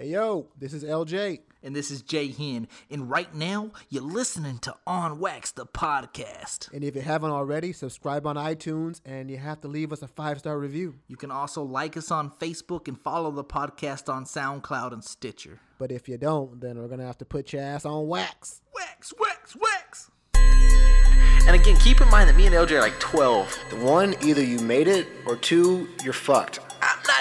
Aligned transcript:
Hey 0.00 0.12
yo, 0.12 0.46
this 0.58 0.72
is 0.72 0.82
LJ. 0.82 1.40
And 1.62 1.76
this 1.76 1.90
is 1.90 2.00
Jay 2.00 2.28
Hen. 2.28 2.68
And 2.90 3.10
right 3.10 3.34
now, 3.34 3.70
you're 3.90 4.02
listening 4.02 4.56
to 4.60 4.74
On 4.86 5.18
Wax, 5.18 5.50
the 5.50 5.66
podcast. 5.66 6.72
And 6.72 6.82
if 6.82 6.96
you 6.96 7.02
haven't 7.02 7.32
already, 7.32 7.74
subscribe 7.74 8.26
on 8.26 8.36
iTunes 8.36 9.02
and 9.04 9.30
you 9.30 9.36
have 9.36 9.60
to 9.60 9.68
leave 9.68 9.92
us 9.92 10.00
a 10.00 10.08
five 10.08 10.38
star 10.38 10.58
review. 10.58 10.94
You 11.06 11.18
can 11.18 11.30
also 11.30 11.62
like 11.62 11.98
us 11.98 12.10
on 12.10 12.30
Facebook 12.40 12.88
and 12.88 12.98
follow 12.98 13.30
the 13.30 13.44
podcast 13.44 14.10
on 14.10 14.24
SoundCloud 14.24 14.92
and 14.94 15.04
Stitcher. 15.04 15.60
But 15.78 15.92
if 15.92 16.08
you 16.08 16.16
don't, 16.16 16.62
then 16.62 16.78
we're 16.78 16.88
going 16.88 17.00
to 17.00 17.06
have 17.06 17.18
to 17.18 17.26
put 17.26 17.52
your 17.52 17.60
ass 17.60 17.84
on 17.84 18.08
wax. 18.08 18.62
Wax, 18.74 19.12
wax, 19.18 19.54
wax. 19.54 20.10
And 20.34 21.54
again, 21.54 21.76
keep 21.76 22.00
in 22.00 22.08
mind 22.08 22.30
that 22.30 22.36
me 22.36 22.46
and 22.46 22.54
LJ 22.54 22.70
are 22.70 22.80
like 22.80 22.98
12. 23.00 23.82
One, 23.82 24.14
either 24.24 24.42
you 24.42 24.60
made 24.60 24.88
it, 24.88 25.06
or 25.26 25.36
two, 25.36 25.90
you're 26.02 26.14
fucked. 26.14 26.60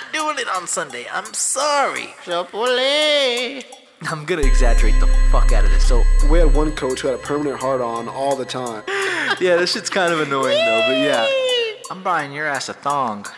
I'm 0.09 0.15
not 0.15 0.35
doing 0.35 0.47
it 0.47 0.55
on 0.55 0.67
Sunday. 0.67 1.05
I'm 1.11 1.33
sorry. 1.33 2.13
Chapole. 2.23 3.63
I'm 4.03 4.25
gonna 4.25 4.41
exaggerate 4.41 4.99
the 4.99 5.07
fuck 5.29 5.51
out 5.51 5.65
of 5.65 5.71
this. 5.71 5.85
So, 5.85 6.03
We 6.29 6.39
had 6.39 6.53
one 6.55 6.71
coach 6.75 7.01
who 7.01 7.09
had 7.09 7.19
a 7.19 7.21
permanent 7.21 7.59
hard 7.59 7.81
on 7.81 8.07
all 8.07 8.35
the 8.35 8.45
time. 8.45 8.83
yeah, 9.39 9.55
this 9.57 9.73
shit's 9.73 9.89
kind 9.89 10.11
of 10.11 10.21
annoying 10.21 10.57
though, 10.57 10.83
but 10.87 10.97
yeah. 10.97 11.27
I'm 11.91 12.01
buying 12.01 12.31
your 12.31 12.47
ass 12.47 12.69
a 12.69 12.73
thong. 12.73 13.25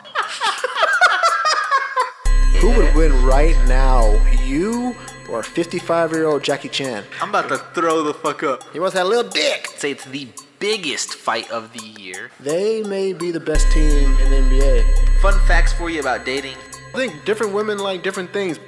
Who 2.60 2.70
would 2.78 2.96
win 2.96 3.26
right 3.26 3.58
now, 3.68 4.14
you 4.44 4.96
or 5.30 5.42
55 5.44 6.12
year 6.12 6.26
old 6.26 6.44
Jackie 6.44 6.70
Chan? 6.70 7.04
I'm 7.22 7.30
about 7.30 7.50
to 7.50 7.58
throw 7.74 8.04
the 8.04 8.14
fuck 8.14 8.44
up. 8.44 8.64
He 8.72 8.80
wants 8.80 8.94
that 8.96 9.08
little 9.08 9.30
dick. 9.30 9.68
Say 9.78 9.92
it's 9.92 10.06
the 10.06 10.30
biggest 10.60 11.16
fight 11.16 11.50
of 11.52 11.74
the 11.74 11.84
year. 11.84 12.30
They 12.40 12.84
may 12.84 13.14
be 13.14 13.32
the 13.32 13.40
best 13.40 13.70
team 13.72 14.16
in 14.20 14.30
the 14.30 14.38
NBA. 14.38 15.11
Fun 15.22 15.40
facts 15.46 15.72
for 15.74 15.90
you 15.90 16.00
about 16.00 16.26
dating. 16.26 16.56
I 16.94 16.98
think 16.98 17.26
different 17.26 17.54
women 17.54 17.78
like 17.78 18.02
different 18.02 18.34
things. 18.34 18.60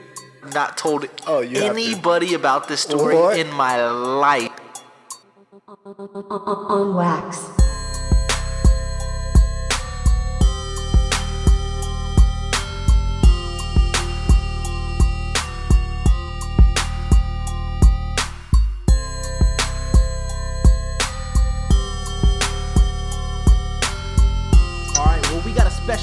Not 0.54 0.78
told 0.78 1.06
Oh, 1.26 1.40
you 1.42 1.62
have 1.62 1.76
to. 1.76 1.82
anybody 1.82 2.34
about 2.36 2.68
this 2.68 2.82
story 2.82 3.16
What? 3.16 3.40
in 3.40 3.52
my 3.54 3.84
life. 3.90 4.52
on 5.86 6.96
wax. 6.96 7.40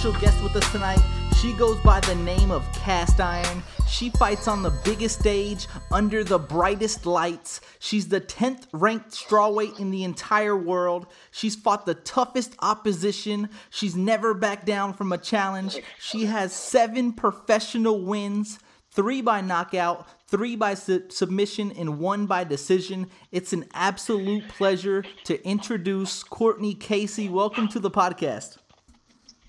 Special 0.00 0.18
guest 0.18 0.42
with 0.42 0.56
us 0.56 0.72
tonight. 0.72 0.98
She 1.42 1.52
goes 1.52 1.78
by 1.80 2.00
the 2.00 2.14
name 2.14 2.50
of 2.50 2.66
Cast 2.72 3.20
Iron. 3.20 3.62
She 3.86 4.08
fights 4.08 4.48
on 4.48 4.62
the 4.62 4.70
biggest 4.82 5.20
stage 5.20 5.66
under 5.92 6.24
the 6.24 6.38
brightest 6.38 7.04
lights. 7.04 7.60
She's 7.80 8.08
the 8.08 8.22
10th 8.22 8.66
ranked 8.72 9.10
strawweight 9.10 9.78
in 9.78 9.90
the 9.90 10.04
entire 10.04 10.56
world. 10.56 11.06
She's 11.32 11.54
fought 11.54 11.84
the 11.84 11.96
toughest 11.96 12.56
opposition. 12.60 13.50
She's 13.68 13.94
never 13.94 14.32
backed 14.32 14.64
down 14.64 14.94
from 14.94 15.12
a 15.12 15.18
challenge. 15.18 15.76
She 15.98 16.24
has 16.24 16.54
seven 16.54 17.12
professional 17.12 18.00
wins 18.00 18.58
three 18.92 19.20
by 19.20 19.42
knockout, 19.42 20.08
three 20.28 20.56
by 20.56 20.72
su- 20.72 21.10
submission, 21.10 21.72
and 21.72 21.98
one 21.98 22.24
by 22.24 22.42
decision. 22.44 23.10
It's 23.32 23.52
an 23.52 23.66
absolute 23.74 24.48
pleasure 24.48 25.04
to 25.24 25.46
introduce 25.46 26.22
Courtney 26.22 26.72
Casey. 26.72 27.28
Welcome 27.28 27.68
to 27.68 27.78
the 27.78 27.90
podcast. 27.90 28.59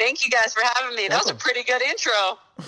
Thank 0.02 0.24
you 0.26 0.32
guys 0.32 0.54
for 0.54 0.62
having 0.74 0.96
me. 0.96 1.08
That 1.08 1.22
was 1.24 1.30
a 1.32 1.36
pretty 1.36 1.64
good 1.64 1.82
intro. 1.82 2.12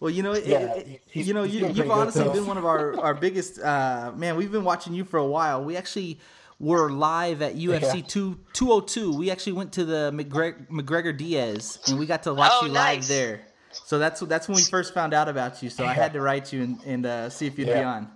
Well, 0.00 0.08
you 0.10 0.22
know, 0.22 0.32
it, 0.32 0.46
Yeah, 0.46 0.76
it- 0.76 1.02
it- 1.12 1.26
you 1.26 1.34
know, 1.34 1.42
you, 1.42 1.68
you've 1.68 1.90
honestly 1.90 2.24
though. 2.24 2.32
been 2.32 2.46
one 2.46 2.56
of 2.56 2.64
our 2.64 2.98
our 3.06 3.12
biggest. 3.12 3.58
Uh, 3.60 4.12
man, 4.16 4.34
we've 4.36 4.50
been 4.50 4.64
watching 4.64 4.94
you 4.94 5.04
for 5.04 5.18
a 5.18 5.26
while. 5.26 5.62
We 5.62 5.76
actually 5.76 6.18
were 6.58 6.90
live 6.90 7.42
at 7.42 7.54
UFC 7.56 7.96
Yeah. 7.96 8.02
two 8.08 8.38
two 8.54 8.72
oh 8.72 8.80
two. 8.80 9.12
We 9.14 9.30
actually 9.30 9.52
went 9.60 9.72
to 9.74 9.84
the 9.84 10.10
McGregor, 10.14 10.66
McGregor 10.68 11.14
Diaz, 11.14 11.80
and 11.86 11.98
we 11.98 12.06
got 12.06 12.22
to 12.22 12.32
watch 12.32 12.50
Oh, 12.54 12.64
you 12.64 12.72
live 12.72 13.06
there. 13.08 13.42
So 13.72 13.98
that's 13.98 14.20
that's 14.20 14.48
when 14.48 14.56
we 14.56 14.62
first 14.62 14.94
found 14.94 15.12
out 15.12 15.28
about 15.28 15.62
you. 15.62 15.68
So 15.68 15.84
I 15.84 15.92
had 15.92 16.14
to 16.14 16.22
write 16.22 16.50
you 16.50 16.62
and, 16.62 16.82
and 16.86 17.04
uh, 17.04 17.28
see 17.28 17.46
if 17.46 17.58
you'd 17.58 17.66
be 17.68 17.74
on. 17.74 18.08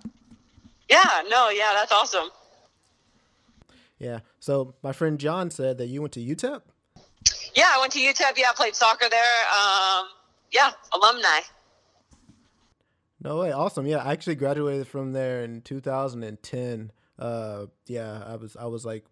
Yeah, 0.89 1.03
no, 1.29 1.49
yeah, 1.49 1.71
that's 1.75 1.91
awesome. 1.91 2.29
Yeah. 3.99 4.19
So 4.39 4.73
my 4.81 4.91
friend 4.91 5.19
John 5.19 5.51
said 5.51 5.77
that 5.77 5.85
you 5.85 6.01
went 6.01 6.13
to 6.13 6.19
UTEP. 6.19 6.61
Yeah, 7.55 7.71
I 7.73 7.79
went 7.79 7.93
to 7.93 7.99
UTEP. 7.99 8.37
Yeah, 8.37 8.47
I 8.51 8.53
played 8.55 8.75
soccer 8.75 9.07
there. 9.09 9.19
Um, 9.19 10.07
yeah, 10.51 10.71
alumni. 10.93 11.39
No 13.21 13.39
way. 13.39 13.51
Awesome. 13.51 13.87
Yeah, 13.87 13.97
I 13.97 14.11
actually 14.11 14.35
graduated 14.35 14.87
from 14.87 15.13
there 15.13 15.43
in 15.43 15.61
2010. 15.61 16.91
Uh, 17.17 17.65
yeah, 17.87 18.23
I 18.25 18.35
was 18.35 18.55
I 18.55 18.65
was 18.65 18.85
like 18.85 19.05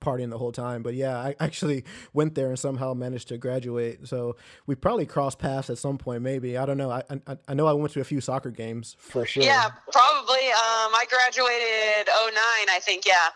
partying 0.00 0.30
the 0.30 0.38
whole 0.38 0.50
time, 0.50 0.82
but 0.82 0.94
yeah, 0.94 1.16
I 1.18 1.36
actually 1.38 1.84
went 2.14 2.34
there 2.34 2.48
and 2.48 2.58
somehow 2.58 2.94
managed 2.94 3.28
to 3.28 3.38
graduate. 3.38 4.08
So 4.08 4.36
we 4.66 4.74
probably 4.74 5.04
crossed 5.06 5.38
paths 5.38 5.68
at 5.68 5.78
some 5.78 5.98
point, 5.98 6.22
maybe. 6.22 6.56
I 6.56 6.64
don't 6.64 6.78
know. 6.78 6.90
I 6.90 7.02
I, 7.26 7.36
I 7.48 7.54
know 7.54 7.66
I 7.66 7.72
went 7.74 7.92
to 7.92 8.00
a 8.00 8.04
few 8.04 8.20
soccer 8.20 8.50
games 8.50 8.96
for 8.98 9.26
sure. 9.26 9.42
Yeah, 9.42 9.68
probably. 9.92 10.46
Um, 10.48 10.94
I 10.94 11.04
graduated 11.08 12.08
09, 12.08 12.34
I 12.34 12.80
think. 12.82 13.04
Yeah. 13.06 13.28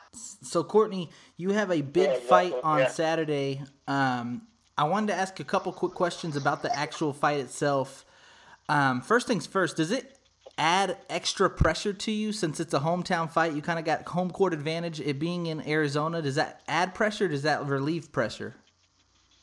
So 0.42 0.64
Courtney, 0.64 1.10
you 1.36 1.50
have 1.50 1.70
a 1.70 1.82
big 1.82 2.16
fight 2.22 2.54
on 2.64 2.88
Saturday. 2.88 3.62
Um, 3.86 4.42
I 4.76 4.84
wanted 4.84 5.08
to 5.08 5.14
ask 5.14 5.38
a 5.38 5.44
couple 5.44 5.72
quick 5.72 5.92
questions 5.92 6.36
about 6.36 6.62
the 6.62 6.76
actual 6.76 7.12
fight 7.12 7.38
itself. 7.38 8.04
Um, 8.68 9.00
first 9.00 9.26
things 9.26 9.46
first, 9.46 9.76
does 9.76 9.92
it 9.92 10.18
add 10.58 10.96
extra 11.08 11.48
pressure 11.48 11.92
to 11.92 12.10
you 12.10 12.32
since 12.32 12.58
it's 12.58 12.74
a 12.74 12.80
hometown 12.80 13.30
fight? 13.30 13.54
You 13.54 13.62
kind 13.62 13.78
of 13.78 13.84
got 13.84 14.06
home 14.08 14.30
court 14.30 14.52
advantage. 14.52 15.00
It 15.00 15.18
being 15.18 15.46
in 15.46 15.66
Arizona, 15.66 16.22
does 16.22 16.34
that 16.34 16.62
add 16.66 16.94
pressure? 16.94 17.28
Does 17.28 17.42
that 17.42 17.64
relieve 17.66 18.10
pressure? 18.10 18.56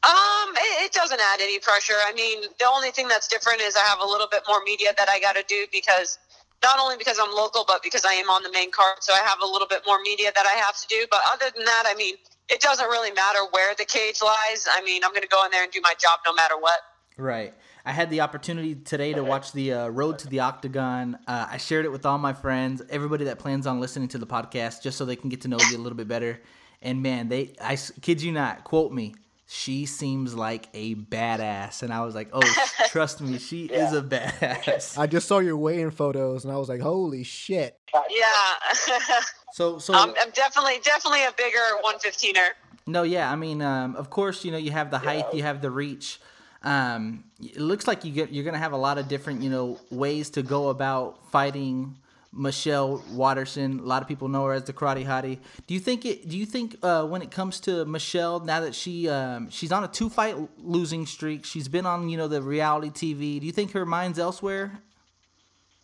Um, 0.03 0.49
it, 0.55 0.85
it 0.85 0.91
doesn't 0.91 1.19
add 1.19 1.39
any 1.41 1.59
pressure. 1.59 1.93
I 2.05 2.13
mean, 2.13 2.41
the 2.59 2.65
only 2.65 2.91
thing 2.91 3.07
that's 3.07 3.27
different 3.27 3.61
is 3.61 3.75
I 3.75 3.87
have 3.87 3.99
a 4.01 4.05
little 4.05 4.27
bit 4.29 4.41
more 4.47 4.61
media 4.63 4.89
that 4.97 5.09
I 5.09 5.19
got 5.19 5.35
to 5.35 5.43
do 5.47 5.65
because 5.71 6.17
not 6.63 6.79
only 6.79 6.97
because 6.97 7.17
I'm 7.21 7.33
local, 7.33 7.63
but 7.67 7.83
because 7.83 8.03
I 8.03 8.13
am 8.13 8.29
on 8.29 8.43
the 8.43 8.51
main 8.51 8.71
card. 8.71 8.97
So 8.99 9.13
I 9.13 9.19
have 9.25 9.39
a 9.41 9.45
little 9.45 9.67
bit 9.67 9.83
more 9.85 10.01
media 10.01 10.31
that 10.35 10.45
I 10.45 10.59
have 10.59 10.75
to 10.77 10.87
do. 10.87 11.05
But 11.09 11.21
other 11.31 11.51
than 11.55 11.65
that, 11.65 11.83
I 11.87 11.95
mean, 11.95 12.15
it 12.51 12.59
doesn't 12.59 12.87
really 12.87 13.11
matter 13.11 13.39
where 13.51 13.73
the 13.75 13.85
cage 13.85 14.21
lies. 14.21 14.67
I 14.71 14.83
mean, 14.83 15.03
I'm 15.03 15.11
going 15.11 15.23
to 15.23 15.27
go 15.27 15.43
in 15.45 15.51
there 15.51 15.63
and 15.63 15.71
do 15.71 15.79
my 15.81 15.93
job 15.99 16.19
no 16.25 16.33
matter 16.33 16.57
what. 16.59 16.79
Right. 17.17 17.53
I 17.85 17.93
had 17.93 18.09
the 18.09 18.21
opportunity 18.21 18.75
today 18.75 19.13
to 19.13 19.23
watch 19.23 19.53
the 19.53 19.73
uh, 19.73 19.87
Road 19.87 20.19
to 20.19 20.27
the 20.27 20.41
Octagon. 20.41 21.17
Uh, 21.25 21.47
I 21.49 21.57
shared 21.57 21.85
it 21.85 21.91
with 21.91 22.05
all 22.05 22.17
my 22.17 22.33
friends, 22.33 22.81
everybody 22.89 23.25
that 23.25 23.39
plans 23.39 23.65
on 23.65 23.79
listening 23.79 24.09
to 24.09 24.17
the 24.17 24.27
podcast, 24.27 24.83
just 24.83 24.97
so 24.97 25.05
they 25.05 25.15
can 25.15 25.29
get 25.29 25.41
to 25.41 25.47
know 25.47 25.57
you 25.71 25.77
a 25.77 25.81
little 25.81 25.97
bit 25.97 26.07
better. 26.07 26.39
And 26.81 27.01
man, 27.01 27.29
they, 27.29 27.53
I 27.59 27.77
kid 28.01 28.21
you 28.21 28.31
not, 28.31 28.63
quote 28.65 28.91
me, 28.91 29.15
she 29.53 29.85
seems 29.85 30.33
like 30.33 30.69
a 30.73 30.95
badass. 30.95 31.83
And 31.83 31.91
I 31.91 32.05
was 32.05 32.15
like, 32.15 32.29
oh, 32.31 32.41
trust 32.87 33.19
me, 33.19 33.37
she 33.37 33.65
is 33.65 33.91
a 33.91 34.01
badass. 34.01 34.97
I 34.97 35.07
just 35.07 35.27
saw 35.27 35.39
your 35.39 35.57
weigh-in 35.57 35.91
photos 35.91 36.45
and 36.45 36.53
I 36.53 36.57
was 36.57 36.69
like, 36.69 36.79
holy 36.79 37.23
shit. 37.23 37.77
Yeah. 37.93 38.25
So, 39.53 39.79
so 39.79 39.93
I'm, 39.93 40.13
I'm 40.17 40.29
definitely, 40.29 40.79
definitely 40.81 41.25
a 41.25 41.33
bigger 41.35 41.59
115er. 41.83 42.51
No, 42.87 43.03
yeah, 43.03 43.29
I 43.29 43.35
mean, 43.35 43.61
um, 43.61 43.97
of 43.97 44.09
course, 44.09 44.45
you 44.45 44.51
know, 44.53 44.57
you 44.57 44.71
have 44.71 44.91
the 44.91 44.97
height, 44.97 45.25
you 45.33 45.43
have 45.43 45.61
the 45.61 45.69
reach. 45.69 46.21
Um, 46.63 47.25
it 47.37 47.57
looks 47.59 47.85
like 47.85 48.05
you 48.05 48.13
get 48.13 48.31
you're 48.31 48.45
gonna 48.45 48.57
have 48.59 48.71
a 48.71 48.77
lot 48.77 48.97
of 48.97 49.09
different, 49.09 49.41
you 49.41 49.49
know, 49.49 49.77
ways 49.89 50.29
to 50.29 50.41
go 50.41 50.69
about 50.69 51.29
fighting 51.31 51.97
Michelle 52.33 53.03
Waterson. 53.11 53.79
A 53.79 53.83
lot 53.83 54.01
of 54.01 54.07
people 54.07 54.27
know 54.29 54.45
her 54.45 54.53
as 54.53 54.63
the 54.63 54.73
Karate 54.73 55.05
Hottie. 55.05 55.39
Do 55.67 55.73
you 55.73 55.79
think 55.79 56.05
it? 56.05 56.29
Do 56.29 56.37
you 56.37 56.45
think 56.45 56.77
uh, 56.81 57.05
when 57.05 57.21
it 57.21 57.29
comes 57.31 57.59
to 57.61 57.83
Michelle, 57.85 58.39
now 58.39 58.61
that 58.61 58.73
she 58.73 59.09
um, 59.09 59.49
she's 59.49 59.71
on 59.71 59.83
a 59.83 59.87
two 59.87 60.09
fight 60.09 60.35
losing 60.57 61.05
streak, 61.05 61.45
she's 61.45 61.67
been 61.67 61.85
on 61.85 62.07
you 62.09 62.17
know 62.17 62.27
the 62.27 62.41
reality 62.41 62.89
TV. 62.89 63.39
Do 63.39 63.45
you 63.45 63.51
think 63.51 63.71
her 63.73 63.85
mind's 63.85 64.17
elsewhere? 64.19 64.79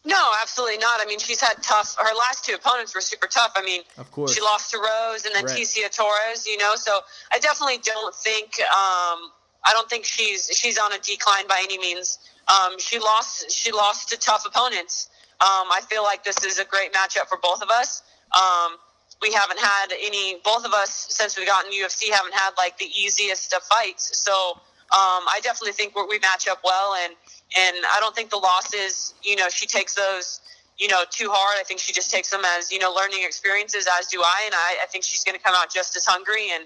No, 0.06 0.32
absolutely 0.42 0.78
not. 0.78 1.02
I 1.02 1.06
mean, 1.06 1.20
she's 1.20 1.42
had 1.42 1.62
tough. 1.62 1.98
Her 2.00 2.16
last 2.16 2.46
two 2.46 2.54
opponents 2.56 2.96
were 2.96 3.02
super 3.02 3.28
tough. 3.28 3.52
I 3.58 3.62
mean, 3.62 3.82
Of 3.98 4.10
course. 4.12 4.34
she 4.34 4.40
lost 4.40 4.72
to 4.72 4.78
Rose 4.78 5.26
and 5.26 5.36
then 5.36 5.44
Right. 5.44 5.58
Tecia 5.58 5.94
Torres. 5.94 6.48
You 6.48 6.58
know, 6.58 6.76
so 6.76 7.00
I 7.34 7.40
definitely 7.40 7.80
don't 7.80 8.16
think. 8.16 8.58
Um, 8.62 9.32
I 9.66 9.72
don't 9.74 9.90
think 9.90 10.06
she's 10.06 10.50
she's 10.54 10.78
on 10.78 10.94
a 10.94 11.00
decline 11.00 11.46
by 11.50 11.60
any 11.62 11.78
means. 11.78 12.20
Um, 12.48 12.80
she 12.80 13.00
lost. 13.00 13.52
She 13.52 13.74
lost 13.74 14.08
to 14.10 14.18
tough 14.18 14.46
opponents. 14.46 15.10
Um, 15.40 15.70
I 15.70 15.82
feel 15.90 16.04
like 16.04 16.24
this 16.24 16.44
is 16.44 16.60
a 16.60 16.66
great 16.66 16.94
matchup 16.94 17.28
for 17.28 17.38
both 17.42 17.62
of 17.62 17.70
us. 17.70 18.02
Um, 18.36 18.78
we 19.22 19.32
haven't 19.32 19.60
had 19.60 19.88
any. 20.00 20.40
Both 20.44 20.66
of 20.66 20.74
us 20.74 21.08
since 21.10 21.38
we 21.38 21.46
got 21.46 21.66
in 21.66 21.72
UFC 21.72 22.12
haven't 22.12 22.34
had 22.34 22.52
like 22.58 22.78
the 22.78 22.86
easiest 22.86 23.54
of 23.54 23.62
fights. 23.64 24.18
So 24.18 24.52
um, 24.92 25.24
I 25.30 25.40
definitely 25.44 25.74
think 25.74 25.96
we 25.96 26.04
we 26.06 26.20
match 26.20 26.48
up 26.48 26.60
well, 26.64 26.96
and 27.04 27.14
and 27.58 27.78
I 27.86 28.00
don't 28.00 28.16
think 28.16 28.30
the 28.30 28.38
losses. 28.38 29.14
You 29.24 29.36
know, 29.36 29.50
she 29.50 29.68
takes 29.68 29.96
those. 29.96 30.42
You 30.80 30.88
know, 30.88 31.02
too 31.10 31.30
hard. 31.32 31.58
I 31.60 31.64
think 31.64 31.80
she 31.80 31.92
just 31.92 32.12
takes 32.12 32.30
them 32.30 32.42
as 32.58 32.72
you 32.72 32.78
know 32.78 32.94
learning 32.94 33.24
experiences. 33.24 33.88
As 34.00 34.08
do 34.08 34.22
I, 34.22 34.44
and 34.46 34.54
I, 34.54 34.78
I 34.84 34.86
think 34.86 35.04
she's 35.04 35.24
going 35.24 35.36
to 35.36 35.44
come 35.44 35.56
out 35.56 35.74
just 35.74 35.98
as 35.98 36.06
hungry 36.06 36.52
and 36.54 36.66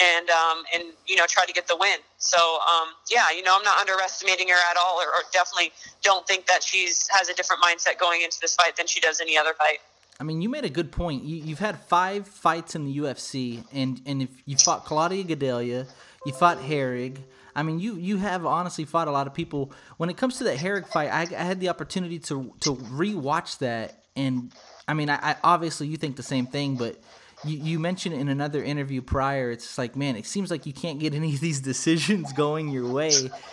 and 0.00 0.28
um, 0.30 0.62
and 0.74 0.84
you 1.06 1.16
know 1.16 1.26
try 1.26 1.44
to 1.44 1.52
get 1.52 1.68
the 1.68 1.76
win. 1.76 1.98
So 2.18 2.38
um, 2.38 2.88
yeah, 3.10 3.30
you 3.34 3.42
know 3.42 3.56
I'm 3.56 3.64
not 3.64 3.78
underestimating 3.78 4.48
her 4.48 4.60
at 4.70 4.76
all, 4.76 4.96
or, 4.96 5.06
or 5.06 5.22
definitely 5.32 5.72
don't 6.02 6.26
think 6.26 6.46
that 6.46 6.62
she's 6.62 7.08
has 7.08 7.28
a 7.28 7.34
different 7.34 7.62
mindset 7.62 7.98
going 7.98 8.22
into 8.22 8.38
this 8.40 8.54
fight 8.54 8.76
than 8.76 8.86
she 8.86 9.00
does 9.00 9.20
any 9.20 9.36
other 9.36 9.54
fight. 9.54 9.78
I 10.18 10.24
mean, 10.24 10.40
you 10.40 10.48
made 10.48 10.64
a 10.64 10.70
good 10.70 10.92
point. 10.92 11.24
You, 11.24 11.54
have 11.54 11.58
had 11.58 11.80
five 11.80 12.26
fights 12.26 12.74
in 12.74 12.84
the 12.84 12.98
UFC, 12.98 13.64
and 13.72 14.00
and 14.06 14.22
if 14.22 14.30
you 14.46 14.56
fought 14.56 14.84
Claudia 14.84 15.24
Gadelha, 15.24 15.86
you 16.24 16.32
fought 16.32 16.58
Herrig. 16.58 17.18
I 17.54 17.62
mean, 17.62 17.80
you 17.80 17.96
you 17.96 18.18
have 18.18 18.44
honestly 18.44 18.84
fought 18.84 19.08
a 19.08 19.10
lot 19.10 19.26
of 19.26 19.34
people. 19.34 19.72
When 19.96 20.10
it 20.10 20.16
comes 20.16 20.38
to 20.38 20.44
that 20.44 20.58
Herrig 20.58 20.86
fight, 20.88 21.10
I, 21.10 21.22
I 21.22 21.44
had 21.44 21.60
the 21.60 21.68
opportunity 21.68 22.18
to 22.20 22.54
to 22.60 22.76
rewatch 22.76 23.58
that, 23.58 24.04
and 24.14 24.52
I 24.88 24.94
mean, 24.94 25.10
I, 25.10 25.18
I 25.22 25.36
obviously 25.42 25.86
you 25.86 25.96
think 25.96 26.16
the 26.16 26.22
same 26.22 26.46
thing, 26.46 26.76
but 26.76 26.98
you, 27.44 27.58
you 27.58 27.78
mentioned 27.78 28.14
in 28.14 28.28
another 28.28 28.62
interview 28.62 29.02
prior, 29.02 29.50
it's 29.50 29.76
like, 29.78 29.96
man, 29.96 30.16
it 30.16 30.26
seems 30.26 30.50
like 30.50 30.66
you 30.66 30.72
can't 30.72 30.98
get 30.98 31.14
any 31.14 31.34
of 31.34 31.40
these 31.40 31.60
decisions 31.72 32.32
going 32.32 32.68
your 32.68 32.90
way. 32.90 33.12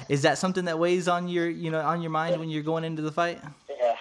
Is 0.10 0.22
that 0.22 0.38
something 0.38 0.66
that 0.66 0.80
weighs 0.80 1.08
on 1.08 1.28
your, 1.28 1.50
you 1.50 1.72
know, 1.72 1.82
on 1.82 2.02
your 2.02 2.12
mind 2.12 2.40
when 2.40 2.50
you're 2.50 2.64
going 2.64 2.84
into 2.84 3.02
the 3.02 3.12
fight? 3.12 3.40
Yeah. 3.70 3.96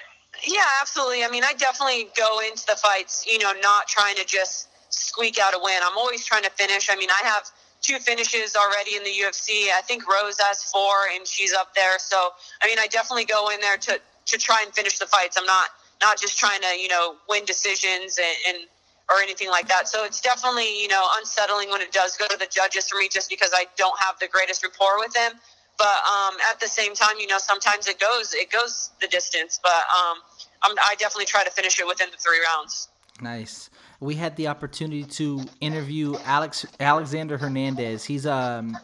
Yeah, 0.46 0.64
absolutely. 0.80 1.24
I 1.24 1.28
mean, 1.28 1.44
I 1.44 1.52
definitely 1.54 2.08
go 2.16 2.40
into 2.40 2.66
the 2.66 2.74
fights, 2.74 3.24
you 3.30 3.38
know, 3.38 3.52
not 3.62 3.86
trying 3.86 4.16
to 4.16 4.24
just 4.24 4.68
squeak 4.92 5.38
out 5.38 5.54
a 5.54 5.60
win. 5.62 5.78
I'm 5.82 5.96
always 5.96 6.24
trying 6.24 6.42
to 6.42 6.50
finish. 6.50 6.88
I 6.90 6.96
mean, 6.96 7.10
I 7.10 7.24
have 7.26 7.48
two 7.80 7.98
finishes 7.98 8.56
already 8.56 8.96
in 8.96 9.04
the 9.04 9.10
UFC. 9.10 9.70
I 9.76 9.82
think 9.82 10.08
Rose 10.08 10.36
has 10.40 10.64
four, 10.64 11.06
and 11.14 11.26
she's 11.26 11.52
up 11.52 11.74
there. 11.74 11.98
So, 11.98 12.30
I 12.62 12.66
mean, 12.66 12.78
I 12.78 12.86
definitely 12.86 13.24
go 13.24 13.50
in 13.50 13.60
there 13.60 13.76
to 13.76 14.00
to 14.24 14.38
try 14.38 14.62
and 14.64 14.72
finish 14.72 14.98
the 14.98 15.06
fights. 15.06 15.36
I'm 15.36 15.46
not 15.46 15.68
not 16.00 16.20
just 16.20 16.38
trying 16.38 16.60
to, 16.62 16.80
you 16.80 16.88
know, 16.88 17.16
win 17.28 17.44
decisions 17.44 18.18
and, 18.18 18.56
and 18.56 18.68
or 19.12 19.20
anything 19.22 19.50
like 19.50 19.68
that. 19.68 19.88
So 19.88 20.04
it's 20.04 20.20
definitely, 20.20 20.80
you 20.80 20.88
know, 20.88 21.06
unsettling 21.18 21.70
when 21.70 21.80
it 21.80 21.92
does 21.92 22.16
go 22.16 22.26
to 22.26 22.36
the 22.36 22.46
judges 22.46 22.88
for 22.88 22.98
me 22.98 23.08
just 23.08 23.28
because 23.28 23.50
I 23.54 23.66
don't 23.76 23.98
have 24.00 24.18
the 24.18 24.28
greatest 24.28 24.64
rapport 24.64 24.98
with 24.98 25.12
them. 25.12 25.32
But 25.78 25.98
um, 26.06 26.34
at 26.50 26.60
the 26.60 26.68
same 26.68 26.94
time, 26.94 27.16
you 27.18 27.26
know, 27.26 27.38
sometimes 27.38 27.88
it 27.88 27.98
goes 27.98 28.34
it 28.34 28.50
goes 28.50 28.90
the 29.00 29.08
distance. 29.08 29.58
But 29.62 29.70
um, 29.70 30.18
I 30.62 30.94
definitely 30.98 31.26
try 31.26 31.44
to 31.44 31.50
finish 31.50 31.78
it 31.80 31.86
within 31.86 32.08
the 32.10 32.16
three 32.16 32.40
rounds. 32.40 32.88
Nice. 33.20 33.70
We 34.00 34.14
had 34.14 34.36
the 34.36 34.48
opportunity 34.48 35.04
to 35.04 35.44
interview 35.60 36.16
Alex 36.24 36.66
Alexander 36.80 37.38
Hernandez. 37.38 38.04
He's 38.04 38.26
um 38.26 38.76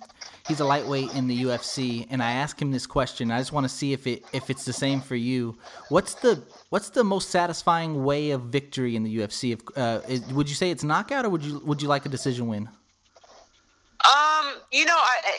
he's 0.46 0.60
a 0.60 0.64
lightweight 0.64 1.14
in 1.14 1.26
the 1.26 1.42
UFC, 1.44 2.06
and 2.10 2.22
I 2.22 2.32
asked 2.32 2.60
him 2.60 2.70
this 2.70 2.86
question. 2.86 3.30
I 3.30 3.38
just 3.38 3.52
want 3.52 3.64
to 3.64 3.69
see 3.69 3.92
if 3.92 4.06
it 4.06 4.25
if 4.32 4.50
it's 4.50 4.64
the 4.64 4.72
same 4.72 5.00
for 5.00 5.16
you. 5.16 5.56
What's 5.88 6.14
the 6.14 6.42
what's 6.70 6.90
the 6.90 7.04
most 7.04 7.30
satisfying 7.30 8.04
way 8.04 8.30
of 8.30 8.42
victory 8.42 8.96
in 8.96 9.02
the 9.02 9.18
UFC? 9.18 9.52
If, 9.52 9.60
uh, 9.76 10.00
is, 10.08 10.24
would 10.32 10.48
you 10.48 10.54
say 10.54 10.70
it's 10.70 10.84
knockout, 10.84 11.24
or 11.24 11.30
would 11.30 11.42
you 11.42 11.60
would 11.60 11.82
you 11.82 11.88
like 11.88 12.06
a 12.06 12.08
decision 12.08 12.48
win? 12.48 12.68
Um, 14.04 14.54
you 14.70 14.84
know, 14.84 14.96
I, 14.96 15.34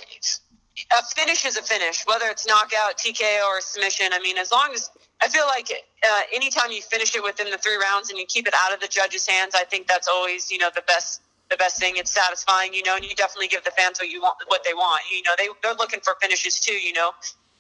a 0.92 1.04
finish 1.16 1.46
is 1.46 1.58
a 1.58 1.62
finish, 1.62 2.06
whether 2.06 2.26
it's 2.28 2.48
knockout, 2.48 2.98
TKO, 2.98 3.46
or 3.48 3.62
submission. 3.62 4.08
I 4.12 4.20
mean, 4.20 4.38
as 4.38 4.52
long 4.52 4.72
as 4.74 4.90
I 5.22 5.28
feel 5.28 5.46
like 5.48 5.72
uh, 5.72 6.22
anytime 6.34 6.72
you 6.72 6.82
finish 6.82 7.16
it 7.16 7.24
within 7.24 7.50
the 7.52 7.58
three 7.58 7.78
rounds 7.78 8.10
and 8.10 8.20
you 8.20 8.26
keep 8.26 8.48
it 8.48 8.54
out 8.58 8.74
of 8.74 8.80
the 8.80 8.88
judges' 8.88 9.28
hands, 9.28 9.54
I 9.56 9.64
think 9.64 9.88
that's 9.88 10.08
always 10.08 10.52
you 10.52 10.58
know 10.58 10.70
the 10.74 10.84
best 10.88 11.22
the 11.50 11.58
best 11.58 11.80
thing. 11.80 11.96
It's 11.98 12.12
satisfying, 12.12 12.74
you 12.74 12.84
know, 12.84 12.96
and 12.96 13.04
you 13.04 13.16
definitely 13.16 13.48
give 13.48 13.64
the 13.64 13.72
fans 13.72 14.00
what 14.00 14.10
you 14.10 14.22
want, 14.22 14.38
what 14.48 14.64
they 14.64 14.74
want. 14.74 15.02
You 15.12 15.24
know, 15.24 15.32
they 15.38 15.50
they're 15.64 15.76
looking 15.76 16.00
for 16.02 16.16
finishes 16.22 16.60
too. 16.60 16.74
You 16.74 16.94
know, 16.94 17.12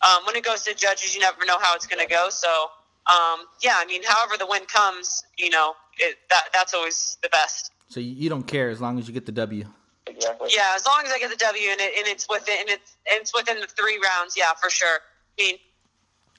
um, 0.01 0.25
when 0.25 0.35
it 0.35 0.43
goes 0.43 0.63
to 0.63 0.73
judges, 0.73 1.13
you 1.13 1.21
never 1.21 1.45
know 1.45 1.57
how 1.59 1.75
it's 1.75 1.87
going 1.87 2.05
to 2.05 2.09
go. 2.09 2.29
So, 2.29 2.67
um, 3.09 3.47
yeah, 3.61 3.75
I 3.77 3.85
mean, 3.85 4.01
however 4.07 4.37
the 4.37 4.45
win 4.45 4.65
comes, 4.65 5.23
you 5.37 5.49
know, 5.49 5.73
it, 5.97 6.17
that 6.29 6.45
that's 6.53 6.73
always 6.73 7.17
the 7.23 7.29
best. 7.29 7.71
So 7.87 7.99
you 7.99 8.29
don't 8.29 8.43
care 8.43 8.69
as 8.69 8.79
long 8.79 8.99
as 8.99 9.07
you 9.07 9.13
get 9.13 9.25
the 9.25 9.31
W. 9.31 9.65
Exactly. 10.07 10.49
Yeah, 10.55 10.73
as 10.75 10.85
long 10.85 11.03
as 11.05 11.11
I 11.11 11.19
get 11.19 11.29
the 11.29 11.37
W 11.37 11.69
and, 11.71 11.81
it, 11.81 11.93
and 11.97 12.07
it's 12.07 12.27
within 12.29 12.55
and 12.61 12.69
it's 12.69 12.95
it's 13.05 13.33
within 13.35 13.59
the 13.59 13.67
three 13.67 13.99
rounds. 14.03 14.35
Yeah, 14.37 14.53
for 14.61 14.69
sure. 14.69 14.99
I 15.39 15.43
mean, 15.43 15.55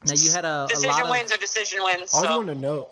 now 0.06 0.14
you 0.14 0.30
had 0.30 0.44
a 0.44 0.66
decision 0.68 0.90
a 0.90 0.92
lot 0.92 1.04
of, 1.04 1.10
wins 1.10 1.32
or 1.32 1.36
decision 1.36 1.82
wins. 1.82 2.14
I 2.14 2.22
so. 2.22 2.36
want 2.36 2.48
to 2.48 2.54
know 2.54 2.88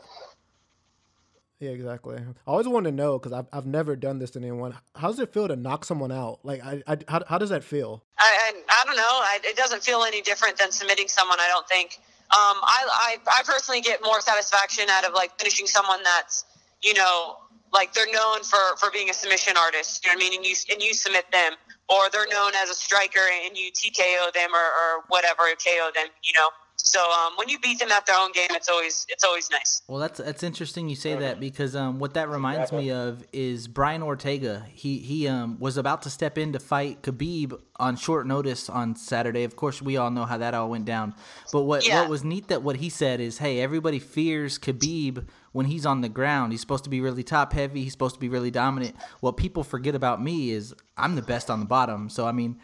yeah, 1.60 1.70
exactly. 1.70 2.16
I 2.18 2.50
always 2.50 2.68
want 2.68 2.86
to 2.86 2.92
know 2.92 3.18
because 3.18 3.32
I've, 3.32 3.46
I've 3.52 3.66
never 3.66 3.96
done 3.96 4.20
this 4.20 4.30
to 4.32 4.38
anyone. 4.38 4.76
How 4.94 5.08
does 5.08 5.18
it 5.18 5.32
feel 5.32 5.48
to 5.48 5.56
knock 5.56 5.84
someone 5.84 6.12
out? 6.12 6.38
Like, 6.44 6.64
I, 6.64 6.82
I 6.86 6.98
how, 7.08 7.20
how 7.26 7.38
does 7.38 7.50
that 7.50 7.64
feel? 7.64 8.04
I, 8.16 8.24
I, 8.24 8.52
I 8.68 8.84
don't 8.86 8.96
know. 8.96 9.02
I, 9.02 9.40
it 9.42 9.56
doesn't 9.56 9.82
feel 9.82 10.04
any 10.04 10.22
different 10.22 10.56
than 10.56 10.70
submitting 10.70 11.08
someone. 11.08 11.38
I 11.40 11.48
don't 11.48 11.66
think. 11.66 11.98
Um, 12.30 12.60
I, 12.62 12.84
I, 12.86 13.16
I 13.38 13.42
personally 13.44 13.80
get 13.80 14.02
more 14.02 14.20
satisfaction 14.20 14.84
out 14.90 15.04
of 15.04 15.14
like 15.14 15.38
finishing 15.38 15.66
someone 15.66 16.02
that's, 16.02 16.44
you 16.82 16.92
know, 16.92 17.38
like 17.72 17.94
they're 17.94 18.10
known 18.12 18.42
for, 18.42 18.76
for 18.78 18.90
being 18.90 19.08
a 19.08 19.14
submission 19.14 19.54
artist. 19.56 20.04
You 20.04 20.10
know 20.12 20.16
what 20.16 20.26
I 20.26 20.28
mean? 20.30 20.38
And 20.38 20.46
you 20.46 20.54
and 20.72 20.82
you 20.82 20.92
submit 20.94 21.30
them, 21.32 21.52
or 21.88 22.10
they're 22.12 22.28
known 22.30 22.52
as 22.54 22.68
a 22.70 22.74
striker 22.74 23.26
and 23.46 23.56
you 23.56 23.72
TKO 23.72 24.32
them 24.32 24.50
or, 24.54 24.58
or 24.58 25.04
whatever, 25.08 25.44
KO 25.64 25.90
them. 25.94 26.08
You 26.22 26.32
know. 26.34 26.48
So 26.78 27.00
um, 27.00 27.32
when 27.36 27.48
you 27.48 27.58
beat 27.58 27.80
them 27.80 27.90
at 27.90 28.06
their 28.06 28.16
own 28.16 28.32
game, 28.32 28.48
it's 28.50 28.68
always 28.68 29.04
it's 29.08 29.24
always 29.24 29.50
nice. 29.50 29.82
Well, 29.88 29.98
that's 29.98 30.18
that's 30.20 30.42
interesting 30.42 30.88
you 30.88 30.96
say 30.96 31.16
that 31.16 31.40
because 31.40 31.74
um, 31.74 31.98
what 31.98 32.14
that 32.14 32.28
reminds 32.28 32.72
me 32.72 32.90
of 32.90 33.24
is 33.32 33.68
Brian 33.68 34.02
Ortega. 34.02 34.64
He 34.72 34.98
he 34.98 35.26
um, 35.28 35.58
was 35.58 35.76
about 35.76 36.02
to 36.02 36.10
step 36.10 36.38
in 36.38 36.52
to 36.52 36.60
fight 36.60 37.02
Khabib 37.02 37.60
on 37.76 37.96
short 37.96 38.26
notice 38.26 38.70
on 38.70 38.94
Saturday. 38.94 39.44
Of 39.44 39.56
course, 39.56 39.82
we 39.82 39.96
all 39.96 40.10
know 40.10 40.24
how 40.24 40.38
that 40.38 40.54
all 40.54 40.70
went 40.70 40.84
down. 40.84 41.14
But 41.52 41.62
what 41.62 41.86
yeah. 41.86 42.00
what 42.00 42.10
was 42.10 42.22
neat 42.24 42.48
that 42.48 42.62
what 42.62 42.76
he 42.76 42.88
said 42.88 43.20
is, 43.20 43.38
hey, 43.38 43.60
everybody 43.60 43.98
fears 43.98 44.58
Khabib 44.58 45.26
when 45.52 45.66
he's 45.66 45.84
on 45.84 46.00
the 46.00 46.08
ground. 46.08 46.52
He's 46.52 46.60
supposed 46.60 46.84
to 46.84 46.90
be 46.90 47.00
really 47.00 47.24
top 47.24 47.52
heavy. 47.52 47.82
He's 47.82 47.92
supposed 47.92 48.14
to 48.14 48.20
be 48.20 48.28
really 48.28 48.52
dominant. 48.52 48.94
What 49.20 49.36
people 49.36 49.64
forget 49.64 49.96
about 49.96 50.22
me 50.22 50.50
is 50.50 50.74
I'm 50.96 51.16
the 51.16 51.22
best 51.22 51.50
on 51.50 51.58
the 51.60 51.66
bottom. 51.66 52.08
So 52.08 52.26
I 52.26 52.32
mean 52.32 52.58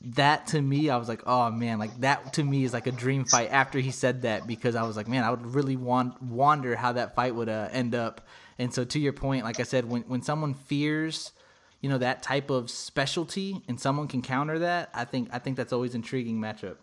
that 0.00 0.48
to 0.48 0.60
me, 0.60 0.90
I 0.90 0.96
was 0.96 1.08
like, 1.08 1.22
oh 1.26 1.50
man, 1.50 1.78
like 1.78 2.00
that 2.00 2.34
to 2.34 2.44
me 2.44 2.64
is 2.64 2.72
like 2.72 2.86
a 2.86 2.92
dream 2.92 3.24
fight. 3.24 3.50
After 3.50 3.78
he 3.78 3.90
said 3.90 4.22
that, 4.22 4.46
because 4.46 4.76
I 4.76 4.82
was 4.82 4.96
like, 4.96 5.08
man, 5.08 5.24
I 5.24 5.30
would 5.30 5.54
really 5.54 5.76
want 5.76 6.22
wonder 6.22 6.76
how 6.76 6.92
that 6.92 7.14
fight 7.14 7.34
would 7.34 7.48
uh, 7.48 7.68
end 7.72 7.94
up. 7.94 8.26
And 8.58 8.72
so 8.72 8.84
to 8.84 8.98
your 8.98 9.12
point, 9.12 9.44
like 9.44 9.60
I 9.60 9.64
said, 9.64 9.88
when 9.88 10.02
when 10.02 10.22
someone 10.22 10.54
fears, 10.54 11.32
you 11.80 11.88
know, 11.88 11.98
that 11.98 12.22
type 12.22 12.50
of 12.50 12.70
specialty, 12.70 13.62
and 13.68 13.80
someone 13.80 14.08
can 14.08 14.22
counter 14.22 14.60
that, 14.60 14.90
I 14.94 15.04
think 15.04 15.30
I 15.32 15.38
think 15.38 15.56
that's 15.56 15.72
always 15.72 15.94
intriguing 15.94 16.40
matchup. 16.40 16.76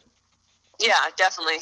Yeah, 0.80 0.96
definitely. 1.16 1.60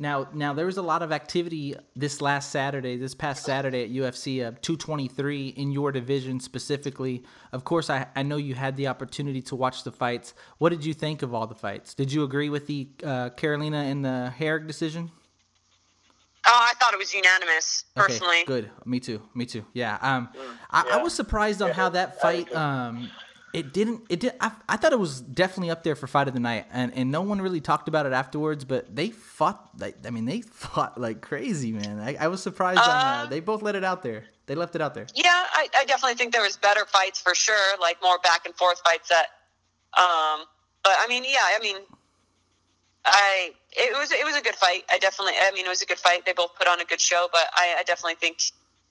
Now, 0.00 0.28
now 0.32 0.52
there 0.52 0.66
was 0.66 0.76
a 0.76 0.82
lot 0.82 1.02
of 1.02 1.10
activity 1.10 1.74
this 1.96 2.20
last 2.20 2.52
Saturday, 2.52 2.96
this 2.96 3.14
past 3.14 3.44
Saturday 3.44 3.82
at 3.82 3.90
UFC 3.90 4.46
uh, 4.46 4.52
223 4.62 5.48
in 5.48 5.72
your 5.72 5.90
division 5.90 6.38
specifically. 6.38 7.24
Of 7.52 7.64
course, 7.64 7.90
I, 7.90 8.06
I 8.14 8.22
know 8.22 8.36
you 8.36 8.54
had 8.54 8.76
the 8.76 8.86
opportunity 8.86 9.42
to 9.42 9.56
watch 9.56 9.82
the 9.82 9.90
fights. 9.90 10.34
What 10.58 10.68
did 10.68 10.84
you 10.84 10.94
think 10.94 11.22
of 11.22 11.34
all 11.34 11.48
the 11.48 11.56
fights? 11.56 11.94
Did 11.94 12.12
you 12.12 12.22
agree 12.22 12.48
with 12.48 12.68
the 12.68 12.88
uh, 13.02 13.30
Karolina 13.30 13.90
and 13.90 14.04
the 14.04 14.32
Herrig 14.38 14.68
decision? 14.68 15.10
Oh, 16.46 16.66
I 16.70 16.72
thought 16.78 16.94
it 16.94 16.98
was 16.98 17.12
unanimous, 17.12 17.84
personally. 17.96 18.36
Okay, 18.36 18.46
good. 18.46 18.70
Me 18.86 19.00
too. 19.00 19.20
Me 19.34 19.44
too. 19.44 19.66
Yeah. 19.74 19.98
Um, 20.00 20.28
I, 20.70 20.84
yeah. 20.86 20.96
I, 20.96 21.02
was 21.02 21.12
surprised 21.12 21.60
on 21.60 21.72
how 21.72 21.90
that 21.90 22.20
fight 22.22 22.54
um, 22.54 23.10
it 23.52 23.72
didn't. 23.72 24.02
It 24.08 24.20
did. 24.20 24.32
I, 24.40 24.52
I 24.68 24.76
thought 24.76 24.92
it 24.92 24.98
was 24.98 25.20
definitely 25.20 25.70
up 25.70 25.82
there 25.82 25.94
for 25.94 26.06
fight 26.06 26.28
of 26.28 26.34
the 26.34 26.40
night, 26.40 26.66
and, 26.70 26.92
and 26.94 27.10
no 27.10 27.22
one 27.22 27.40
really 27.40 27.60
talked 27.60 27.88
about 27.88 28.06
it 28.06 28.12
afterwards. 28.12 28.64
But 28.64 28.94
they 28.94 29.10
fought. 29.10 29.70
Like, 29.78 29.96
I 30.06 30.10
mean, 30.10 30.26
they 30.26 30.40
fought 30.52 31.00
like 31.00 31.20
crazy, 31.20 31.72
man. 31.72 31.98
I, 31.98 32.16
I 32.20 32.28
was 32.28 32.42
surprised. 32.42 32.80
Uh, 32.80 32.82
on, 32.82 33.26
uh, 33.26 33.26
they 33.30 33.40
both 33.40 33.62
let 33.62 33.74
it 33.74 33.84
out 33.84 34.02
there. 34.02 34.24
They 34.46 34.54
left 34.54 34.74
it 34.74 34.80
out 34.80 34.94
there. 34.94 35.06
Yeah, 35.14 35.24
I, 35.30 35.68
I 35.76 35.84
definitely 35.84 36.14
think 36.14 36.32
there 36.32 36.42
was 36.42 36.56
better 36.56 36.84
fights 36.86 37.20
for 37.20 37.34
sure, 37.34 37.78
like 37.80 37.98
more 38.02 38.18
back 38.22 38.46
and 38.46 38.54
forth 38.54 38.80
fights. 38.84 39.08
That, 39.08 39.26
um, 39.96 40.44
but 40.82 40.94
I 40.98 41.06
mean, 41.08 41.24
yeah, 41.24 41.38
I 41.40 41.58
mean, 41.62 41.76
I 43.04 43.52
it 43.72 43.96
was 43.96 44.12
it 44.12 44.24
was 44.24 44.36
a 44.36 44.42
good 44.42 44.56
fight. 44.56 44.84
I 44.90 44.98
definitely. 44.98 45.34
I 45.40 45.50
mean, 45.52 45.64
it 45.64 45.70
was 45.70 45.82
a 45.82 45.86
good 45.86 45.98
fight. 45.98 46.26
They 46.26 46.32
both 46.32 46.54
put 46.56 46.68
on 46.68 46.80
a 46.80 46.84
good 46.84 47.00
show, 47.00 47.28
but 47.32 47.48
I, 47.54 47.76
I 47.78 47.82
definitely 47.84 48.16
think 48.16 48.40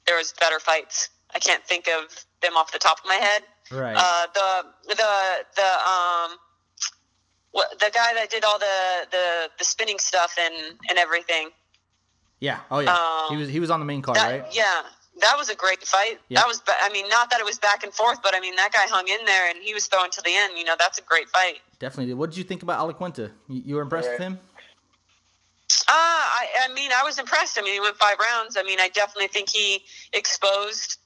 there 0.07 0.17
was 0.17 0.33
better 0.39 0.59
fights. 0.59 1.09
I 1.35 1.39
can't 1.39 1.63
think 1.63 1.87
of 1.87 2.25
them 2.41 2.55
off 2.55 2.71
the 2.71 2.79
top 2.79 2.99
of 2.99 3.05
my 3.05 3.15
head. 3.15 3.43
Right. 3.71 3.95
Uh, 3.97 4.27
the 4.33 4.65
the 4.87 5.45
the 5.55 5.89
um, 5.89 6.37
what, 7.51 7.71
the 7.79 7.91
guy 7.93 8.13
that 8.13 8.29
did 8.29 8.43
all 8.43 8.59
the, 8.59 9.07
the 9.11 9.49
the 9.57 9.65
spinning 9.65 9.99
stuff 9.99 10.35
and 10.39 10.55
and 10.89 10.97
everything. 10.97 11.49
Yeah. 12.39 12.59
Oh 12.71 12.79
yeah. 12.79 12.93
Um, 12.93 13.35
he 13.35 13.37
was 13.37 13.49
he 13.49 13.59
was 13.59 13.69
on 13.69 13.79
the 13.79 13.85
main 13.85 14.01
card, 14.01 14.17
that, 14.17 14.29
right? 14.29 14.55
Yeah. 14.55 14.83
That 15.19 15.35
was 15.35 15.49
a 15.49 15.55
great 15.55 15.83
fight. 15.83 16.19
Yep. 16.29 16.39
That 16.39 16.47
was, 16.47 16.61
I 16.79 16.89
mean, 16.89 17.09
not 17.09 17.31
that 17.31 17.39
it 17.39 17.43
was 17.43 17.57
back 17.57 17.83
and 17.83 17.91
forth, 17.91 18.21
but 18.21 18.35
I 18.35 18.39
mean, 18.39 18.55
that 18.55 18.71
guy 18.71 18.85
hung 18.87 19.07
in 19.07 19.25
there 19.25 19.49
and 19.49 19.57
he 19.63 19.73
was 19.73 19.87
throwing 19.87 20.11
to 20.11 20.21
the 20.21 20.29
end. 20.31 20.59
You 20.59 20.63
know, 20.63 20.75
that's 20.77 20.99
a 20.99 21.01
great 21.01 21.27
fight. 21.29 21.57
Definitely. 21.79 22.13
What 22.13 22.29
did 22.29 22.37
you 22.37 22.43
think 22.43 22.61
about 22.61 22.77
Al 22.77 22.93
Iaquinta? 22.93 23.31
You, 23.47 23.61
you 23.65 23.75
were 23.77 23.81
impressed 23.81 24.11
with 24.11 24.19
him? 24.19 24.37
Uh, 25.87 25.91
I, 25.91 26.45
I 26.65 26.73
mean, 26.73 26.91
I 26.95 27.03
was 27.03 27.17
impressed. 27.17 27.57
I 27.57 27.63
mean, 27.63 27.73
he 27.73 27.79
went 27.79 27.95
five 27.95 28.17
rounds. 28.19 28.57
I 28.57 28.63
mean, 28.63 28.79
I 28.79 28.89
definitely 28.89 29.29
think 29.29 29.49
he 29.49 29.83
exposed 30.13 30.99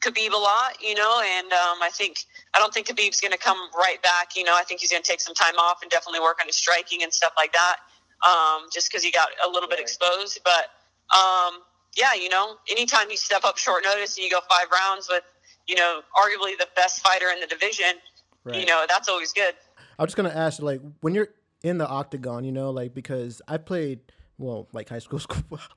Khabib 0.00 0.32
a 0.32 0.36
lot, 0.36 0.82
you 0.82 0.94
know, 0.94 1.22
and 1.24 1.52
um, 1.52 1.78
I 1.82 1.90
think 1.92 2.24
I 2.54 2.58
don't 2.58 2.72
think 2.72 2.86
Khabib's 2.88 3.20
going 3.20 3.32
to 3.32 3.38
come 3.38 3.58
right 3.76 4.02
back. 4.02 4.36
You 4.36 4.44
know, 4.44 4.54
I 4.54 4.62
think 4.62 4.80
he's 4.80 4.90
going 4.90 5.02
to 5.02 5.08
take 5.08 5.20
some 5.20 5.34
time 5.34 5.56
off 5.58 5.82
and 5.82 5.90
definitely 5.90 6.20
work 6.20 6.38
on 6.40 6.46
his 6.46 6.56
striking 6.56 7.02
and 7.02 7.12
stuff 7.12 7.32
like 7.36 7.52
that. 7.52 7.76
Um, 8.26 8.68
just 8.72 8.90
because 8.90 9.02
he 9.02 9.10
got 9.10 9.28
a 9.44 9.48
little 9.48 9.68
bit 9.68 9.80
exposed, 9.80 10.40
but 10.44 10.66
um, 11.16 11.60
yeah, 11.96 12.12
you 12.14 12.28
know, 12.28 12.56
anytime 12.70 13.10
you 13.10 13.16
step 13.16 13.44
up 13.44 13.56
short 13.56 13.82
notice 13.82 14.16
and 14.18 14.24
you 14.24 14.30
go 14.30 14.40
five 14.48 14.66
rounds 14.70 15.08
with 15.10 15.22
you 15.66 15.76
know, 15.76 16.00
arguably 16.16 16.58
the 16.58 16.66
best 16.74 17.00
fighter 17.00 17.28
in 17.32 17.40
the 17.40 17.46
division, 17.46 17.94
Right. 18.42 18.60
you 18.60 18.66
know, 18.66 18.84
that's 18.88 19.08
always 19.08 19.32
good. 19.32 19.54
I 19.98 20.02
was 20.02 20.08
just 20.08 20.16
gonna 20.16 20.30
ask, 20.30 20.60
like, 20.62 20.80
when 21.00 21.14
you're 21.14 21.28
in 21.62 21.78
the 21.78 21.86
octagon, 21.86 22.42
you 22.44 22.52
know, 22.52 22.70
like 22.70 22.94
because 22.94 23.40
I 23.46 23.58
played 23.58 24.00
well, 24.38 24.68
like 24.72 24.88
high 24.88 24.98
school, 25.06 25.20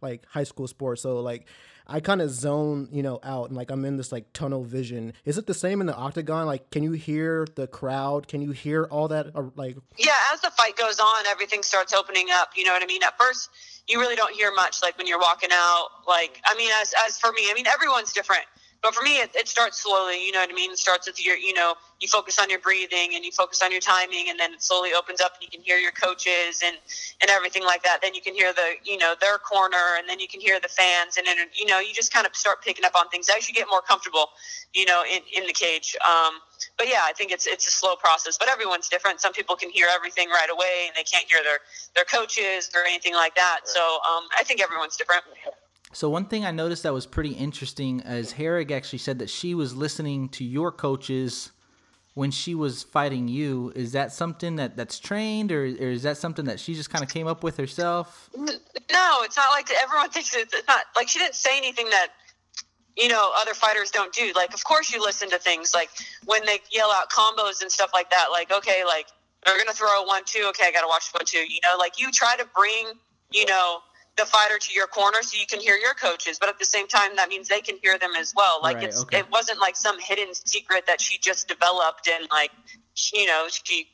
like 0.01 0.25
high 0.27 0.45
school 0.45 0.67
sports, 0.67 1.01
so 1.01 1.19
like 1.19 1.45
I 1.87 1.99
kind 1.99 2.21
of 2.21 2.29
zone, 2.29 2.87
you 2.91 3.03
know, 3.03 3.19
out 3.23 3.49
and 3.49 3.57
like 3.57 3.71
I'm 3.71 3.83
in 3.85 3.97
this 3.97 4.11
like 4.11 4.31
tunnel 4.33 4.63
vision. 4.63 5.13
Is 5.25 5.37
it 5.37 5.47
the 5.47 5.53
same 5.53 5.81
in 5.81 5.87
the 5.87 5.95
octagon? 5.95 6.45
Like, 6.45 6.69
can 6.69 6.83
you 6.83 6.91
hear 6.93 7.47
the 7.55 7.67
crowd? 7.67 8.27
Can 8.27 8.41
you 8.41 8.51
hear 8.51 8.85
all 8.85 9.07
that? 9.09 9.31
Or, 9.35 9.51
like, 9.55 9.77
Yeah, 9.97 10.11
as 10.33 10.41
the 10.41 10.51
fight 10.51 10.77
goes 10.77 10.99
on, 10.99 11.25
everything 11.27 11.63
starts 11.63 11.93
opening 11.93 12.27
up. 12.31 12.51
You 12.55 12.63
know 12.63 12.73
what 12.73 12.83
I 12.83 12.85
mean? 12.85 13.03
At 13.03 13.17
first, 13.17 13.49
you 13.87 13.99
really 13.99 14.15
don't 14.15 14.33
hear 14.33 14.53
much, 14.53 14.81
like 14.81 14.97
when 14.97 15.07
you're 15.07 15.19
walking 15.19 15.49
out. 15.51 15.87
Like, 16.07 16.39
I 16.45 16.55
mean, 16.55 16.71
as 16.81 16.93
as 17.05 17.17
for 17.17 17.31
me, 17.31 17.49
I 17.49 17.53
mean, 17.53 17.67
everyone's 17.67 18.13
different. 18.13 18.43
But 18.83 18.93
for 18.93 19.01
me, 19.01 19.21
it, 19.21 19.31
it 19.33 19.47
starts 19.47 19.81
slowly. 19.81 20.25
You 20.25 20.33
know 20.33 20.41
what 20.41 20.49
I 20.49 20.53
mean? 20.53 20.69
It 20.71 20.77
starts 20.77 21.07
with 21.07 21.25
your, 21.25 21.37
you 21.37 21.53
know, 21.53 21.75
you 22.01 22.09
focus 22.09 22.37
on 22.37 22.49
your 22.49 22.59
breathing 22.59 23.15
and 23.15 23.23
you 23.23 23.31
focus 23.31 23.61
on 23.63 23.71
your 23.71 23.79
timing, 23.79 24.29
and 24.29 24.37
then 24.37 24.53
it 24.53 24.61
slowly 24.61 24.93
opens 24.93 25.21
up, 25.21 25.35
and 25.35 25.41
you 25.41 25.49
can 25.49 25.63
hear 25.63 25.77
your 25.77 25.93
coaches 25.93 26.61
and 26.63 26.75
and 27.21 27.31
everything 27.31 27.63
like 27.63 27.81
that. 27.83 27.99
Then 28.01 28.13
you 28.13 28.21
can 28.21 28.35
hear 28.35 28.51
the, 28.51 28.73
you 28.83 28.97
know, 28.97 29.15
their 29.21 29.37
corner, 29.37 29.95
and 29.97 30.07
then 30.09 30.19
you 30.19 30.27
can 30.27 30.41
hear 30.41 30.59
the 30.59 30.67
fans, 30.67 31.15
and 31.17 31.25
then 31.25 31.37
you 31.53 31.65
know, 31.65 31.79
you 31.79 31.93
just 31.93 32.13
kind 32.13 32.27
of 32.27 32.35
start 32.35 32.61
picking 32.61 32.83
up 32.83 32.93
on 32.93 33.07
things 33.07 33.29
as 33.29 33.47
you 33.47 33.55
get 33.55 33.67
more 33.69 33.81
comfortable, 33.81 34.31
you 34.73 34.85
know, 34.85 35.01
in 35.09 35.21
in 35.33 35.47
the 35.47 35.53
cage. 35.53 35.95
Um, 36.05 36.41
but 36.77 36.89
yeah, 36.89 37.03
I 37.05 37.13
think 37.13 37.31
it's 37.31 37.47
it's 37.47 37.65
a 37.65 37.71
slow 37.71 37.95
process. 37.95 38.37
But 38.37 38.49
everyone's 38.49 38.89
different. 38.89 39.21
Some 39.21 39.31
people 39.31 39.55
can 39.55 39.69
hear 39.69 39.87
everything 39.89 40.27
right 40.27 40.49
away, 40.51 40.87
and 40.87 40.95
they 40.97 41.03
can't 41.03 41.25
hear 41.29 41.39
their 41.41 41.59
their 41.95 42.05
coaches 42.05 42.69
or 42.75 42.83
anything 42.83 43.13
like 43.13 43.35
that. 43.35 43.61
So 43.63 43.79
um, 43.79 44.27
I 44.37 44.43
think 44.43 44.61
everyone's 44.61 44.97
different. 44.97 45.23
So 45.93 46.09
one 46.09 46.25
thing 46.25 46.43
I 46.43 46.51
noticed 46.51 46.83
that 46.83 46.93
was 46.93 47.05
pretty 47.05 47.31
interesting 47.31 47.99
is 48.01 48.33
Herrig 48.33 48.71
actually 48.71 48.99
said 48.99 49.19
that 49.19 49.29
she 49.29 49.53
was 49.53 49.75
listening 49.75 50.29
to 50.29 50.43
your 50.43 50.71
coaches 50.71 51.51
when 52.15 52.31
she 52.31 52.55
was 52.55 52.83
fighting 52.83 53.27
you. 53.27 53.71
Is 53.75 53.91
that 53.93 54.11
something 54.11 54.55
that 54.57 54.75
that's 54.75 54.99
trained, 54.99 55.51
or, 55.51 55.63
or 55.63 55.91
is 55.91 56.03
that 56.03 56.17
something 56.17 56.45
that 56.45 56.59
she 56.59 56.73
just 56.73 56.89
kind 56.89 57.03
of 57.03 57.09
came 57.09 57.27
up 57.27 57.43
with 57.43 57.57
herself? 57.57 58.29
No, 58.35 59.21
it's 59.23 59.37
not 59.37 59.49
like 59.51 59.69
everyone 59.81 60.09
thinks 60.11 60.35
it's, 60.35 60.53
it's 60.53 60.67
not 60.67 60.85
like 60.95 61.07
she 61.07 61.19
didn't 61.19 61.35
say 61.35 61.57
anything 61.57 61.89
that 61.89 62.07
you 62.95 63.07
know 63.07 63.31
other 63.39 63.53
fighters 63.53 63.91
don't 63.91 64.13
do. 64.13 64.31
Like, 64.35 64.53
of 64.53 64.63
course, 64.63 64.91
you 64.91 65.01
listen 65.01 65.29
to 65.29 65.37
things 65.37 65.73
like 65.73 65.89
when 66.25 66.45
they 66.45 66.59
yell 66.71 66.91
out 66.91 67.09
combos 67.11 67.61
and 67.61 67.71
stuff 67.71 67.91
like 67.93 68.09
that. 68.09 68.27
Like, 68.31 68.51
okay, 68.51 68.83
like 68.85 69.07
they're 69.45 69.57
gonna 69.57 69.73
throw 69.73 70.03
a 70.03 70.07
one-two. 70.07 70.45
Okay, 70.49 70.65
I 70.67 70.71
gotta 70.71 70.87
watch 70.87 71.09
one 71.11 71.25
two. 71.25 71.39
You 71.39 71.59
know, 71.63 71.75
like 71.77 71.99
you 71.99 72.11
try 72.11 72.35
to 72.35 72.47
bring 72.55 72.93
you 73.31 73.45
know 73.45 73.79
the 74.17 74.25
fighter 74.25 74.59
to 74.59 74.73
your 74.73 74.87
corner 74.87 75.21
so 75.21 75.37
you 75.39 75.47
can 75.47 75.59
hear 75.59 75.75
your 75.75 75.93
coaches, 75.93 76.37
but 76.39 76.49
at 76.49 76.59
the 76.59 76.65
same 76.65 76.87
time, 76.87 77.15
that 77.15 77.29
means 77.29 77.47
they 77.47 77.61
can 77.61 77.77
hear 77.81 77.97
them 77.97 78.11
as 78.19 78.33
well. 78.35 78.59
Like 78.61 78.77
Right, 78.77 78.85
it's 78.85 79.01
okay. 79.03 79.19
it 79.19 79.31
wasn't 79.31 79.59
like 79.59 79.75
some 79.75 79.99
hidden 79.99 80.33
secret 80.33 80.85
that 80.87 81.01
she 81.01 81.17
just 81.17 81.47
developed 81.47 82.07
and 82.07 82.27
like 82.29 82.51
you 83.13 83.25
know 83.25 83.47
she 83.49 83.87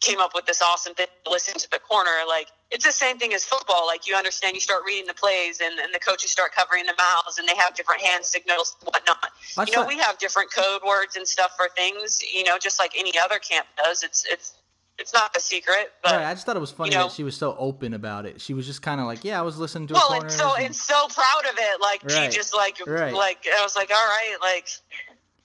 came 0.00 0.20
up 0.20 0.34
with 0.34 0.44
this 0.44 0.60
awesome 0.60 0.94
thing 0.94 1.06
to 1.24 1.30
listen 1.30 1.54
to 1.58 1.70
the 1.70 1.78
corner. 1.78 2.10
Like 2.28 2.48
it's 2.70 2.84
the 2.84 2.92
same 2.92 3.18
thing 3.18 3.32
as 3.32 3.44
football. 3.44 3.86
Like 3.86 4.06
you 4.06 4.14
understand, 4.14 4.54
you 4.54 4.60
start 4.60 4.82
reading 4.86 5.06
the 5.06 5.14
plays, 5.14 5.60
and, 5.60 5.78
and 5.78 5.94
the 5.94 5.98
coaches 5.98 6.30
start 6.30 6.52
covering 6.54 6.84
the 6.86 6.94
mouths, 6.98 7.38
and 7.38 7.48
they 7.48 7.56
have 7.56 7.74
different 7.74 8.02
hand 8.02 8.24
signals 8.24 8.76
and 8.80 8.92
whatnot. 8.92 9.30
That's 9.56 9.70
you 9.70 9.76
know, 9.76 9.86
we 9.86 9.98
have 9.98 10.18
different 10.18 10.52
code 10.52 10.82
words 10.86 11.16
and 11.16 11.26
stuff 11.26 11.52
for 11.56 11.68
things. 11.74 12.20
You 12.22 12.44
know, 12.44 12.58
just 12.58 12.78
like 12.78 12.92
any 12.96 13.12
other 13.18 13.38
camp 13.38 13.66
does. 13.82 14.02
It's 14.02 14.24
it's 14.30 14.52
it's 14.98 15.12
not 15.12 15.36
a 15.36 15.40
secret, 15.40 15.92
but. 16.02 16.12
Right, 16.12 16.26
I 16.26 16.34
just 16.34 16.46
thought 16.46 16.56
it 16.56 16.60
was 16.60 16.70
funny 16.70 16.92
you 16.92 16.98
know- 16.98 17.04
that 17.04 17.12
she 17.12 17.24
was 17.24 17.36
so 17.36 17.56
open 17.58 17.94
about 17.94 18.26
it. 18.26 18.40
She 18.40 18.54
was 18.54 18.66
just 18.66 18.82
kind 18.82 19.00
of 19.00 19.06
like, 19.06 19.24
"Yeah, 19.24 19.38
I 19.38 19.42
was 19.42 19.58
listening 19.58 19.88
to 19.88 19.94
well, 19.94 20.08
corner." 20.08 20.22
and 20.24 20.32
so 20.32 20.54
and 20.54 20.76
so 20.76 21.06
proud 21.08 21.52
of 21.52 21.58
it. 21.58 21.80
Like 21.80 22.02
Right, 22.04 22.32
she 22.32 22.36
just 22.36 22.54
like 22.54 22.78
right. 22.86 23.12
like 23.12 23.46
I 23.58 23.62
was 23.62 23.76
like, 23.76 23.90
all 23.90 23.96
right, 23.96 24.36
like 24.40 24.68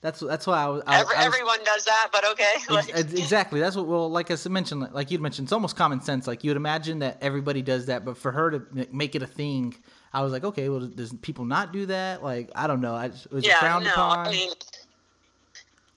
that's 0.02 0.20
that's 0.20 0.46
why 0.46 0.62
I 0.62 0.66
was. 0.68 0.82
I, 0.86 1.00
every, 1.00 1.14
I 1.16 1.18
was 1.18 1.26
everyone 1.26 1.58
does 1.64 1.84
that, 1.84 2.08
but 2.12 2.30
okay. 2.30 2.52
Like, 2.70 2.88
Ex- 2.88 2.98
ex- 2.98 3.12
exactly. 3.12 3.60
That's 3.60 3.76
what. 3.76 3.86
Well, 3.86 4.08
like 4.10 4.30
I 4.30 4.36
mentioned, 4.48 4.88
like 4.92 5.10
you'd 5.10 5.20
mentioned, 5.20 5.46
it's 5.46 5.52
almost 5.52 5.76
common 5.76 6.00
sense. 6.00 6.26
Like 6.26 6.42
you'd 6.42 6.56
imagine 6.56 7.00
that 7.00 7.18
everybody 7.20 7.60
does 7.60 7.86
that, 7.86 8.04
but 8.04 8.16
for 8.16 8.32
her 8.32 8.50
to 8.50 8.86
make 8.92 9.14
it 9.14 9.22
a 9.22 9.26
thing, 9.26 9.74
I 10.12 10.22
was 10.22 10.32
like, 10.32 10.44
okay, 10.44 10.68
well, 10.70 10.80
does 10.80 11.12
people 11.20 11.44
not 11.44 11.72
do 11.72 11.86
that? 11.86 12.22
Like, 12.22 12.50
I 12.54 12.66
don't 12.66 12.80
know. 12.80 12.94
I 12.94 13.08
just, 13.08 13.30
was 13.30 13.46
yeah, 13.46 13.60
frowned 13.60 13.84
no, 13.84 13.92
upon? 13.92 14.26
I 14.28 14.30
mean, 14.30 14.52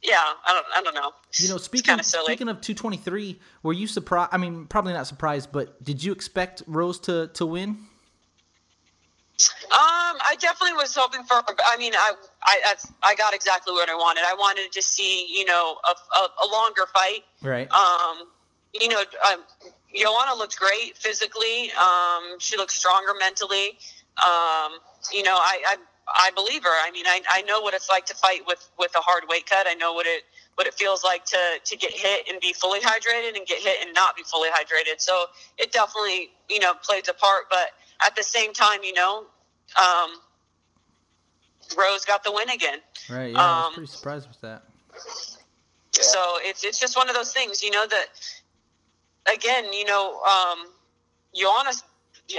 yeah, 0.04 0.18
I 0.46 0.54
don't, 0.54 0.66
I 0.76 0.82
don't 0.82 0.96
know. 0.96 1.12
you 1.40 1.50
know, 1.50 1.58
speaking 1.58 2.02
speaking 2.04 2.50
of 2.50 2.62
223, 2.62 3.40
were 3.64 3.74
you 3.74 3.88
surprised? 3.88 4.30
I 4.34 4.38
mean, 4.38 4.66
probably 4.66 4.94
not 4.94 5.08
surprised, 5.08 5.52
but 5.52 5.82
did 5.84 6.04
you 6.04 6.12
expect 6.12 6.64
Rose 6.68 7.00
to 7.02 7.28
to 7.28 7.46
win? 7.46 7.88
Um, 9.40 10.18
I 10.22 10.36
definitely 10.40 10.74
was 10.74 10.96
hoping 10.96 11.24
for. 11.24 11.42
I 11.66 11.78
mean, 11.78 11.94
I, 11.96 12.14
I, 12.46 12.76
I 13.02 13.16
got 13.16 13.34
exactly 13.34 13.74
what 13.74 13.90
I 13.90 13.96
wanted. 13.96 14.24
I 14.26 14.36
wanted 14.36 14.72
to 14.72 14.82
see, 14.82 15.26
you 15.28 15.46
know, 15.46 15.78
a, 15.84 16.18
a, 16.18 16.28
a 16.46 16.48
longer 16.52 16.84
fight. 16.94 17.24
Right. 17.42 17.72
Um, 17.72 18.28
you 18.80 18.90
know, 18.90 19.04
um, 19.32 19.44
Joanna 19.96 20.36
looked 20.38 20.60
great 20.60 20.98
physically. 20.98 21.72
Um, 21.72 22.40
she 22.40 22.58
looked 22.58 22.72
stronger 22.72 23.14
mentally. 23.20 23.78
Um, 24.24 24.80
you 25.12 25.24
know, 25.24 25.36
I, 25.36 25.62
I, 25.66 25.76
I 26.08 26.32
believe 26.36 26.64
her. 26.64 26.70
I 26.70 26.92
mean, 26.92 27.06
I, 27.08 27.22
I 27.30 27.42
know 27.44 27.62
what 27.62 27.74
it's 27.74 27.90
like 27.90 28.06
to 28.08 28.16
fight 28.16 28.42
with, 28.46 28.68
with 28.78 28.92
a 28.96 29.00
hard 29.00 29.24
weight 29.30 29.46
cut. 29.46 29.68
I 29.68 29.74
know 29.74 29.94
what 29.94 30.06
it, 30.06 30.24
what 30.56 30.68
it 30.68 30.74
feels 30.74 31.04
like 31.04 31.26
to, 31.26 31.38
to 31.64 31.78
get 31.78 31.92
hit 31.92 32.28
and 32.30 32.40
be 32.42 32.54
fully 32.54 32.80
hydrated 32.80 33.36
and 33.38 33.46
get 33.48 33.60
hit 33.60 33.78
and 33.82 33.94
not 33.94 34.16
be 34.16 34.24
fully 34.24 34.50
hydrated. 34.50 35.00
So 35.00 35.26
it 35.58 35.72
definitely, 35.72 36.30
you 36.50 36.60
know, 36.60 36.74
plays 36.84 37.08
a 37.10 37.14
part. 37.14 37.44
But 37.50 37.72
at 38.06 38.16
the 38.16 38.24
same 38.24 38.54
time, 38.54 38.84
you 38.84 38.94
know, 38.94 39.26
um, 39.78 40.20
Rose 41.78 42.06
got 42.06 42.24
the 42.24 42.32
win 42.32 42.50
again. 42.50 42.80
right. 43.10 43.34
Yeah, 43.34 43.40
I 43.40 43.58
was 43.58 43.68
um, 43.68 43.74
pretty 43.74 43.92
surprised 43.92 44.28
with 44.28 44.42
that. 44.42 44.64
So 45.92 46.38
it's 46.42 46.64
it's 46.64 46.80
just 46.80 46.98
one 46.98 47.08
of 47.10 47.16
those 47.16 47.32
things, 47.32 47.64
you 47.64 47.72
know, 47.72 47.86
that 47.88 48.06
again, 49.34 49.72
you 49.72 49.86
know, 49.86 50.22
um, 50.22 50.68
Joanna's. 51.36 51.84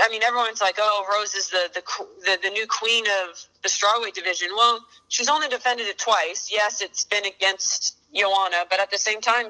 I 0.01 0.09
mean, 0.09 0.23
everyone's 0.23 0.61
like, 0.61 0.77
"Oh, 0.79 1.05
Rose 1.13 1.35
is 1.35 1.51
the 1.51 1.71
the 1.75 1.83
the, 2.25 2.39
the 2.43 2.51
new 2.51 2.67
queen 2.67 3.05
of 3.23 3.39
the 3.63 3.69
strawweight 3.69 4.15
division." 4.15 4.49
Well, 4.57 4.81
she's 5.09 5.29
only 5.29 5.49
defended 5.49 5.87
it 5.87 5.99
twice. 5.99 6.51
Yes, 6.51 6.81
it's 6.81 7.05
been 7.05 7.25
against 7.27 7.97
Joanna, 8.15 8.65
but 8.71 8.81
at 8.81 8.91
the 8.91 8.99
same 8.99 9.21
time, 9.21 9.49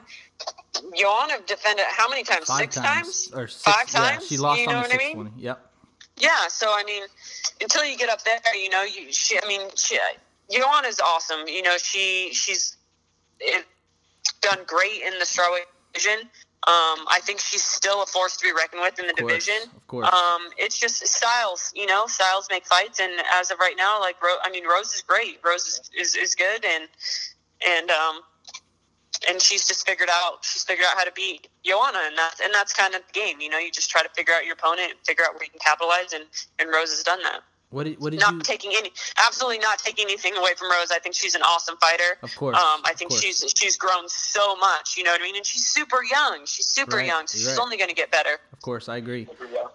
Joanna 0.96 1.34
defended 1.46 1.84
how 1.88 2.08
many 2.08 2.24
times? 2.24 2.46
Five 2.46 2.58
Six 2.58 2.74
times, 2.76 3.30
or 3.34 3.46
six, 3.48 3.62
five 3.62 3.86
yeah, 3.92 4.10
times. 4.10 4.26
she 4.26 4.36
lost 4.36 4.60
you 4.60 4.66
on 4.68 4.74
know 4.74 4.82
the 4.82 4.88
what 4.88 4.94
I 4.94 4.98
mean? 4.98 5.16
one. 5.16 5.32
Yep. 5.36 5.70
Yeah, 6.16 6.48
so 6.48 6.68
I 6.68 6.84
mean, 6.84 7.02
until 7.60 7.84
you 7.84 7.96
get 7.96 8.08
up 8.08 8.22
there, 8.24 8.40
you 8.54 8.70
know, 8.70 8.82
you 8.82 9.12
she, 9.12 9.38
I 9.40 9.46
mean, 9.46 9.62
she, 9.76 9.98
Joanna's 10.50 11.00
awesome. 11.00 11.46
You 11.46 11.62
know, 11.62 11.76
she 11.78 12.30
she's 12.32 12.76
it, 13.40 13.64
done 14.40 14.58
great 14.66 15.02
in 15.02 15.18
the 15.18 15.24
strawweight 15.24 15.66
division. 15.92 16.28
Um, 16.66 17.04
I 17.08 17.20
think 17.22 17.40
she's 17.40 17.62
still 17.62 18.02
a 18.02 18.06
force 18.06 18.38
to 18.38 18.42
be 18.46 18.52
reckoned 18.52 18.80
with 18.80 18.98
in 18.98 19.06
the 19.06 19.12
Of 19.12 19.18
course, 19.18 19.44
division. 19.44 19.70
of 19.76 19.86
course. 19.86 20.08
Um, 20.08 20.48
it's 20.56 20.78
just 20.78 21.06
styles, 21.06 21.70
you 21.76 21.84
know, 21.84 22.06
styles 22.06 22.46
make 22.50 22.64
fights, 22.64 23.00
and 23.00 23.12
as 23.34 23.50
of 23.50 23.58
right 23.58 23.74
now, 23.76 24.00
like 24.00 24.22
Ro- 24.22 24.38
I 24.42 24.48
mean, 24.50 24.66
Rose 24.66 24.94
is 24.94 25.02
great. 25.02 25.40
Rose 25.44 25.66
is, 25.66 25.90
is, 25.98 26.16
is 26.16 26.34
good, 26.34 26.64
and 26.64 26.88
and 27.68 27.90
um, 27.90 28.20
and 29.28 29.42
she's 29.42 29.68
just 29.68 29.86
figured 29.86 30.08
out 30.10 30.38
she's 30.42 30.64
figured 30.64 30.86
out 30.90 30.96
how 30.96 31.04
to 31.04 31.12
beat 31.12 31.48
Joanna, 31.64 31.98
and 32.06 32.16
that's 32.16 32.40
and 32.40 32.52
that's 32.54 32.72
kind 32.72 32.94
of 32.94 33.02
the 33.06 33.12
game. 33.12 33.40
You 33.40 33.50
know, 33.50 33.58
you 33.58 33.70
just 33.70 33.90
try 33.90 34.02
to 34.02 34.08
figure 34.16 34.32
out 34.32 34.46
your 34.46 34.54
opponent, 34.54 34.94
figure 35.06 35.24
out 35.24 35.34
where 35.34 35.44
you 35.44 35.50
can 35.50 35.60
capitalize, 35.60 36.14
and 36.14 36.24
and 36.58 36.70
Rose 36.70 36.90
has 36.90 37.02
done 37.02 37.22
that. 37.24 37.42
What 37.74 37.84
did 37.84 38.00
what 38.00 38.10
did 38.12 38.20
Not 38.20 38.34
you? 38.34 38.40
taking 38.40 38.72
any, 38.76 38.92
absolutely 39.26 39.58
not 39.58 39.78
taking 39.80 40.04
anything 40.04 40.36
away 40.36 40.54
from 40.56 40.70
Rose. 40.70 40.90
I 40.92 40.98
think 41.00 41.14
she's 41.14 41.34
an 41.34 41.42
awesome 41.42 41.76
fighter. 41.78 42.16
Of 42.22 42.34
course, 42.36 42.56
Um, 42.56 42.80
I 42.84 42.92
think 42.94 43.10
course. 43.10 43.20
she's 43.20 43.44
she's 43.56 43.76
grown 43.76 44.08
so 44.08 44.54
much. 44.56 44.96
You 44.96 45.02
know 45.04 45.10
what 45.10 45.20
I 45.20 45.24
mean? 45.24 45.36
And 45.36 45.44
she's 45.44 45.66
super 45.66 46.02
young. 46.04 46.46
She's 46.46 46.66
super 46.66 46.96
Right, 46.98 47.06
young. 47.06 47.26
So 47.26 47.36
she's 47.38 47.46
right. 47.48 47.58
only 47.58 47.76
going 47.76 47.88
to 47.90 47.94
get 47.96 48.10
better. 48.12 48.38
Of 48.52 48.60
course, 48.62 48.88
I 48.88 48.96
agree. 48.98 49.26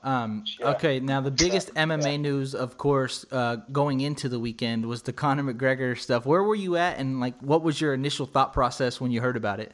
Um, 0.04 0.46
okay, 0.62 1.00
now 1.02 1.20
the 1.22 1.30
biggest 1.32 1.74
MMA 1.76 2.20
news, 2.20 2.56
of 2.56 2.78
course, 2.78 3.26
uh, 3.32 3.58
going 3.72 4.00
into 4.02 4.30
the 4.30 4.40
weekend 4.40 4.86
was 4.86 5.02
the 5.02 5.12
Conor 5.14 5.44
McGregor 5.54 5.98
stuff. 6.00 6.26
Where 6.26 6.42
were 6.44 6.56
you 6.56 6.78
at, 6.78 6.98
and 6.98 7.20
like, 7.20 7.38
what 7.42 7.62
was 7.64 7.82
your 7.82 7.94
initial 7.94 8.26
thought 8.26 8.54
process 8.54 9.02
when 9.02 9.12
you 9.12 9.20
heard 9.22 9.36
about 9.36 9.60
it? 9.60 9.74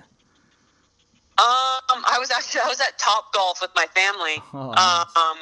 Um, 1.37 2.01
I 2.07 2.17
was 2.19 2.31
actually 2.31 2.61
I 2.61 2.67
was 2.67 2.79
at 2.81 2.97
Top 2.97 3.33
Golf 3.33 3.61
with 3.61 3.71
my 3.75 3.85
family. 3.93 4.41
Oh, 4.53 4.71
nice. 4.71 5.05
Um, 5.15 5.37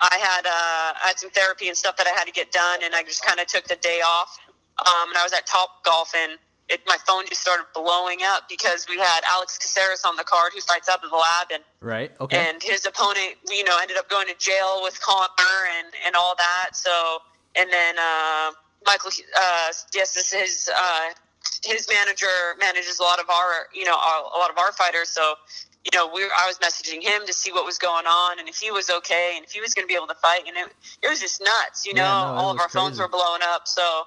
I 0.00 0.16
had 0.18 0.46
uh, 0.46 1.04
I 1.04 1.06
had 1.08 1.18
some 1.18 1.30
therapy 1.30 1.68
and 1.68 1.76
stuff 1.76 1.96
that 1.96 2.06
I 2.06 2.10
had 2.10 2.24
to 2.24 2.32
get 2.32 2.52
done, 2.52 2.80
and 2.84 2.94
I 2.94 3.02
just 3.02 3.24
kind 3.24 3.40
of 3.40 3.46
took 3.46 3.64
the 3.64 3.76
day 3.76 4.00
off. 4.04 4.38
Um, 4.78 5.08
and 5.08 5.18
I 5.18 5.24
was 5.24 5.32
at 5.32 5.44
Top 5.46 5.84
Golf, 5.84 6.12
and 6.14 6.38
it, 6.68 6.80
my 6.86 6.96
phone 7.06 7.26
just 7.26 7.40
started 7.40 7.64
blowing 7.74 8.18
up 8.22 8.48
because 8.48 8.86
we 8.88 8.96
had 8.98 9.20
Alex 9.26 9.58
Caceres 9.58 10.02
on 10.04 10.14
the 10.16 10.22
card, 10.22 10.52
who 10.54 10.60
fights 10.60 10.88
out 10.88 11.02
of 11.02 11.10
the 11.10 11.16
lab, 11.16 11.48
and 11.52 11.62
Right. 11.80 12.12
Okay. 12.20 12.36
and 12.36 12.62
his 12.62 12.86
opponent, 12.86 13.36
you 13.50 13.64
know, 13.64 13.76
ended 13.80 13.96
up 13.96 14.08
going 14.08 14.28
to 14.28 14.34
jail 14.38 14.80
with 14.82 15.00
Conor 15.00 15.66
and 15.78 15.88
and 16.06 16.14
all 16.14 16.34
that. 16.36 16.70
So, 16.76 17.18
and 17.56 17.70
then 17.72 17.98
uh, 17.98 18.52
Michael, 18.86 19.10
uh, 19.36 19.72
yes, 19.94 20.14
this 20.14 20.16
is 20.16 20.30
his 20.32 20.70
uh, 20.74 21.10
his 21.64 21.88
manager 21.90 22.54
manages 22.60 23.00
a 23.00 23.02
lot 23.02 23.18
of 23.18 23.28
our, 23.30 23.66
you 23.74 23.84
know, 23.84 23.96
a 23.96 24.30
a 24.36 24.38
lot 24.38 24.50
of 24.50 24.58
our 24.58 24.70
fighters. 24.72 25.08
So, 25.08 25.34
you 25.90 25.98
know, 25.98 26.10
we 26.12 26.22
I 26.24 26.46
was 26.46 26.58
messaging 26.58 27.02
him 27.02 27.26
to 27.26 27.32
see 27.32 27.52
what 27.52 27.64
was 27.64 27.78
going 27.78 28.06
on 28.06 28.38
and 28.38 28.48
if 28.48 28.56
he 28.58 28.70
was 28.70 28.90
okay 28.90 29.34
and 29.36 29.44
if 29.44 29.52
he 29.52 29.60
was 29.60 29.74
going 29.74 29.84
to 29.86 29.88
be 29.88 29.94
able 29.96 30.08
to 30.08 30.14
fight. 30.14 30.42
And 30.46 30.56
it 30.56 30.72
it 31.02 31.08
was 31.08 31.20
just 31.20 31.40
nuts, 31.40 31.86
you 31.86 31.94
know. 31.94 32.02
Yeah, 32.02 32.32
no, 32.32 32.38
all 32.38 32.50
of 32.50 32.56
was 32.56 32.62
our 32.62 32.68
phones 32.68 32.98
were 32.98 33.08
blowing 33.08 33.42
up. 33.42 33.66
So. 33.66 34.04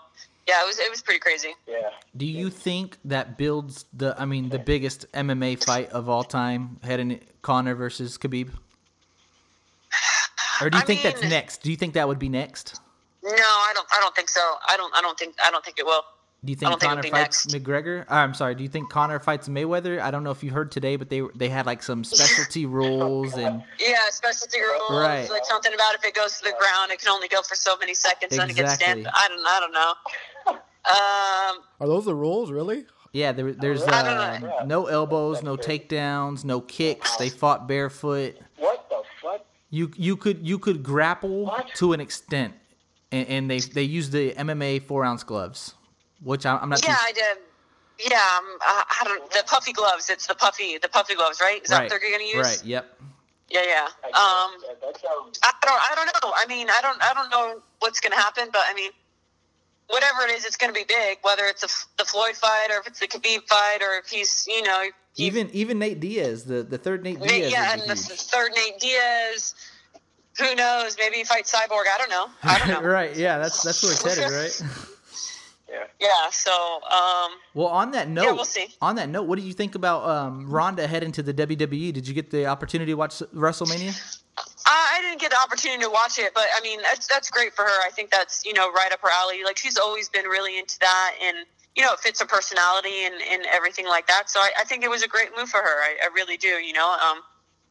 yeah, 0.48 0.62
it 0.64 0.68
was 0.68 0.80
it 0.80 0.90
was 0.90 1.02
pretty 1.02 1.20
crazy. 1.20 1.56
Yeah. 1.68 1.90
Do 2.16 2.26
you 2.26 2.50
think 2.50 2.98
that 3.06 3.38
builds 3.38 3.86
the 3.94 4.16
I 4.20 4.26
mean 4.26 4.50
the 4.50 4.60
biggest 4.60 5.12
MMA 5.14 5.64
fight 5.64 5.90
of 5.92 6.10
all 6.10 6.24
time, 6.24 6.80
heading 6.84 7.20
Conor 7.42 7.76
versus 7.76 8.18
Khabib? 8.18 8.50
Or 10.62 10.70
do 10.70 10.78
you 10.78 10.82
I 10.84 10.86
think 10.86 11.04
mean, 11.04 11.14
that's 11.14 11.24
next? 11.24 11.64
Do 11.64 11.72
you 11.72 11.78
think 11.78 11.94
that 11.94 12.08
would 12.08 12.20
be 12.20 12.30
next? 12.30 12.80
No, 13.24 13.32
I 13.32 13.72
don't. 13.74 13.88
I 13.92 14.00
don't 14.02 14.16
think 14.16 14.30
so. 14.30 14.42
I 14.68 14.78
don't. 14.78 14.94
I 14.96 15.02
don't 15.02 15.18
think. 15.18 15.36
I 15.44 15.52
don't 15.52 15.64
think 15.64 15.78
it 15.80 15.86
will. 15.86 16.04
Do 16.44 16.52
you 16.52 16.56
think 16.56 16.80
Conor 16.80 17.04
think 17.04 17.14
fights 17.14 17.48
next. 17.48 17.64
McGregor? 17.64 18.02
Uh, 18.10 18.16
I'm 18.16 18.34
sorry. 18.34 18.56
Do 18.56 18.64
you 18.64 18.70
think 18.70 18.90
Conor 18.90 19.20
fights 19.20 19.48
Mayweather? 19.48 20.02
I 20.02 20.10
don't 20.10 20.24
know 20.24 20.32
if 20.32 20.44
you 20.44 20.50
heard 20.50 20.72
today, 20.72 20.96
but 20.96 21.08
they 21.08 21.22
they 21.36 21.50
had 21.50 21.68
like 21.68 21.84
some 21.84 22.04
specialty 22.04 22.66
rules 22.80 23.36
and 23.36 23.62
yeah, 23.80 23.98
specialty 24.10 24.60
rules. 24.60 24.90
Right. 24.90 25.30
Like 25.30 25.46
something 25.46 25.72
about 25.72 25.94
if 25.94 26.04
it 26.04 26.16
goes 26.16 26.40
to 26.40 26.46
the 26.46 26.56
ground, 26.60 26.92
it 26.92 27.00
can 27.00 27.10
only 27.10 27.28
go 27.28 27.44
for 27.44 27.54
so 27.54 27.78
many 27.78 27.94
seconds, 27.94 28.34
exactly. 28.34 28.56
then 28.56 28.66
it 28.66 28.68
gets 28.68 28.74
stamped. 28.74 29.08
I 29.14 29.28
don't. 29.28 29.46
I 29.46 29.60
don't 29.60 29.74
know. 29.74 29.94
Um, 30.84 31.64
Are 31.80 31.88
those 31.88 32.06
the 32.06 32.16
rules, 32.16 32.52
really? 32.52 32.86
Yeah, 33.14 33.34
there, 33.34 33.52
there's 33.52 33.84
uh, 33.84 34.64
no 34.66 34.88
elbows, 34.88 35.44
no 35.44 35.58
takedowns, 35.58 36.46
no 36.46 36.62
kicks. 36.62 37.18
They 37.18 37.30
fought 37.30 37.68
barefoot. 37.68 38.38
What 38.58 38.90
the 38.90 39.04
fuck? 39.22 39.46
You 39.70 39.92
you 39.96 40.16
could 40.16 40.48
you 40.48 40.58
could 40.58 40.82
grapple 40.82 41.46
what? 41.46 41.76
to 41.76 41.94
an 41.94 42.00
extent, 42.00 42.54
and, 43.12 43.28
and, 43.28 43.52
they 43.52 43.60
they 43.60 43.84
use 43.84 44.10
the 44.10 44.32
MMA 44.32 44.82
four 44.84 45.04
ounce 45.04 45.24
gloves, 45.24 45.76
which 46.24 46.46
I, 46.46 46.62
am 46.62 46.70
not. 46.70 46.84
Yeah, 46.84 46.96
too... 46.96 47.02
I 47.02 47.12
did. 47.12 47.38
Yeah, 48.10 48.18
um, 48.18 48.58
I 48.62 49.02
don't. 49.04 49.32
The 49.32 49.44
puffy 49.46 49.74
gloves. 49.74 50.10
It's 50.10 50.28
the 50.28 50.36
puffy 50.36 50.78
the 50.78 50.90
puffy 50.90 51.16
gloves, 51.16 51.40
right? 51.40 51.62
Is 51.64 51.70
that 51.70 51.82
what 51.82 51.90
they're 51.90 52.00
going 52.00 52.20
to 52.20 52.26
use? 52.26 52.48
Right. 52.48 52.66
Yep. 52.66 53.00
Yeah, 53.50 53.62
yeah. 53.68 53.86
Um, 54.06 54.12
I 54.14 55.54
don't. 55.62 55.82
I 55.82 55.94
don't 55.96 56.06
know. 56.08 56.34
I 56.36 56.46
mean, 56.48 56.68
I 56.70 56.80
don't. 56.82 57.02
I 57.04 57.14
don't 57.14 57.30
know 57.30 57.62
what's 57.80 58.00
going 58.00 58.12
to 58.12 58.18
happen, 58.18 58.48
but 58.52 58.62
I 58.66 58.74
mean, 58.74 58.92
whatever 59.88 60.22
it 60.24 60.32
is, 60.32 60.46
it's 60.46 60.58
going 60.58 60.74
to 60.74 60.80
be 60.80 60.86
big. 60.88 61.20
Whether 61.22 61.44
it's 61.46 61.64
a, 61.64 61.68
the 61.98 62.06
Floyd 62.06 62.36
fight 62.36 62.70
or 62.72 62.80
if 62.80 62.88
it's 62.88 63.00
the 63.00 63.08
Khabib 63.08 63.48
fight 63.48 63.80
or 63.82 63.98
if 63.98 64.08
he's, 64.08 64.48
you 64.48 64.64
know, 64.64 64.86
even 65.18 65.50
even 65.52 65.80
Nate 65.80 66.00
Diaz, 66.00 66.46
the 66.46 66.64
the 66.64 66.78
third 66.78 67.04
Nate 67.04 67.20
Diaz. 67.20 67.52
Yeah, 67.52 67.74
and 67.74 67.82
the, 67.82 67.88
the 67.88 67.96
third 67.96 68.52
Nate 68.56 68.80
Diaz. 68.80 69.54
Who 70.40 70.56
knows? 70.56 70.96
Maybe 70.98 71.18
he 71.18 71.24
fights 71.26 71.54
Cyborg. 71.54 71.84
I 71.94 71.98
don't 71.98 72.10
know. 72.10 72.28
I 72.42 72.58
don't 72.58 72.70
know. 72.84 72.90
right? 72.90 73.16
Yeah, 73.16 73.38
that's 73.38 73.62
that's 73.64 73.84
it's 73.84 74.02
headed, 74.02 74.32
right? 74.32 74.64
Yeah. 75.72 75.86
Yeah. 76.00 76.30
So. 76.32 76.52
Um, 76.52 77.32
well, 77.54 77.68
on 77.68 77.92
that 77.92 78.10
note, 78.10 78.24
yeah, 78.24 78.32
we'll 78.32 78.46
see. 78.46 78.68
On 78.82 78.96
that 78.98 79.10
note, 79.10 79.24
what 79.24 79.40
do 79.40 79.46
you 79.46 79.54
think 79.54 79.76
about 79.76 80.04
um, 80.08 80.50
Ronda 80.50 80.88
heading 80.88 81.12
to 81.14 81.24
the 81.24 81.34
WWE? 81.34 81.94
Did 81.94 82.08
you 82.08 82.14
get 82.14 82.30
the 82.30 82.46
opportunity 82.46 82.92
to 82.92 82.98
watch 82.98 83.22
WrestleMania? 83.34 84.20
I 84.66 85.00
didn't 85.02 85.20
get 85.20 85.32
the 85.32 85.40
opportunity 85.40 85.84
to 85.84 85.90
watch 85.90 86.20
it, 86.20 86.34
but 86.34 86.46
I 86.56 86.62
mean 86.62 86.82
that's 86.82 87.08
that's 87.08 87.30
great 87.30 87.54
for 87.54 87.64
her. 87.64 87.82
I 87.86 87.90
think 87.90 88.12
that's 88.12 88.46
you 88.46 88.54
know 88.54 88.72
right 88.72 88.92
up 88.92 89.02
her 89.02 89.10
alley. 89.10 89.44
Like 89.44 89.58
she's 89.58 89.78
always 89.78 90.10
been 90.10 90.26
really 90.26 90.58
into 90.58 90.78
that, 90.80 91.16
and 91.22 91.38
you 91.76 91.84
know 91.84 91.94
it 91.94 92.00
fits 92.00 92.22
her 92.22 92.28
personality 92.28 93.06
and, 93.06 93.16
and 93.32 93.46
everything 93.52 93.88
like 93.88 94.08
that. 94.08 94.30
So 94.30 94.40
I, 94.40 94.52
I 94.60 94.64
think 94.64 94.84
it 94.84 94.90
was 94.90 95.04
a 95.04 95.08
great 95.08 95.30
move 95.38 95.50
for 95.50 95.60
her. 95.60 95.82
I, 95.82 95.98
I 96.04 96.10
really 96.14 96.38
do. 96.38 96.48
You 96.48 96.74
know, 96.74 96.92
um, 96.92 97.22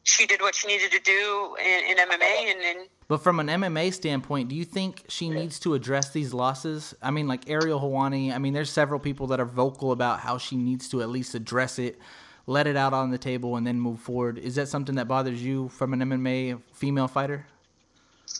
she 0.03 0.25
did 0.25 0.41
what 0.41 0.55
she 0.55 0.67
needed 0.67 0.91
to 0.91 0.99
do 0.99 1.55
in, 1.59 1.91
in 1.91 1.97
MMA, 1.97 2.51
and, 2.51 2.61
and 2.61 2.87
but 3.07 3.17
from 3.17 3.41
an 3.41 3.47
MMA 3.47 3.93
standpoint, 3.93 4.47
do 4.47 4.55
you 4.55 4.63
think 4.63 5.03
she 5.09 5.29
needs 5.29 5.59
to 5.59 5.73
address 5.73 6.11
these 6.11 6.33
losses? 6.33 6.95
I 7.01 7.11
mean, 7.11 7.27
like 7.27 7.49
Ariel 7.49 7.77
Helwani. 7.77 8.33
I 8.33 8.37
mean, 8.37 8.53
there's 8.53 8.69
several 8.69 9.01
people 9.01 9.27
that 9.27 9.39
are 9.41 9.45
vocal 9.45 9.91
about 9.91 10.21
how 10.21 10.37
she 10.37 10.55
needs 10.55 10.87
to 10.89 11.01
at 11.01 11.09
least 11.09 11.35
address 11.35 11.77
it 11.77 11.99
let 12.47 12.67
it 12.67 12.75
out 12.75 12.93
on 12.93 13.11
the 13.11 13.17
table, 13.17 13.55
and 13.55 13.65
then 13.65 13.79
move 13.79 13.99
forward. 13.99 14.37
Is 14.37 14.55
that 14.55 14.67
something 14.67 14.95
that 14.95 15.07
bothers 15.07 15.43
you 15.43 15.69
from 15.69 15.93
an 15.93 15.99
MMA 15.99 16.61
female 16.73 17.07
fighter? 17.07 17.45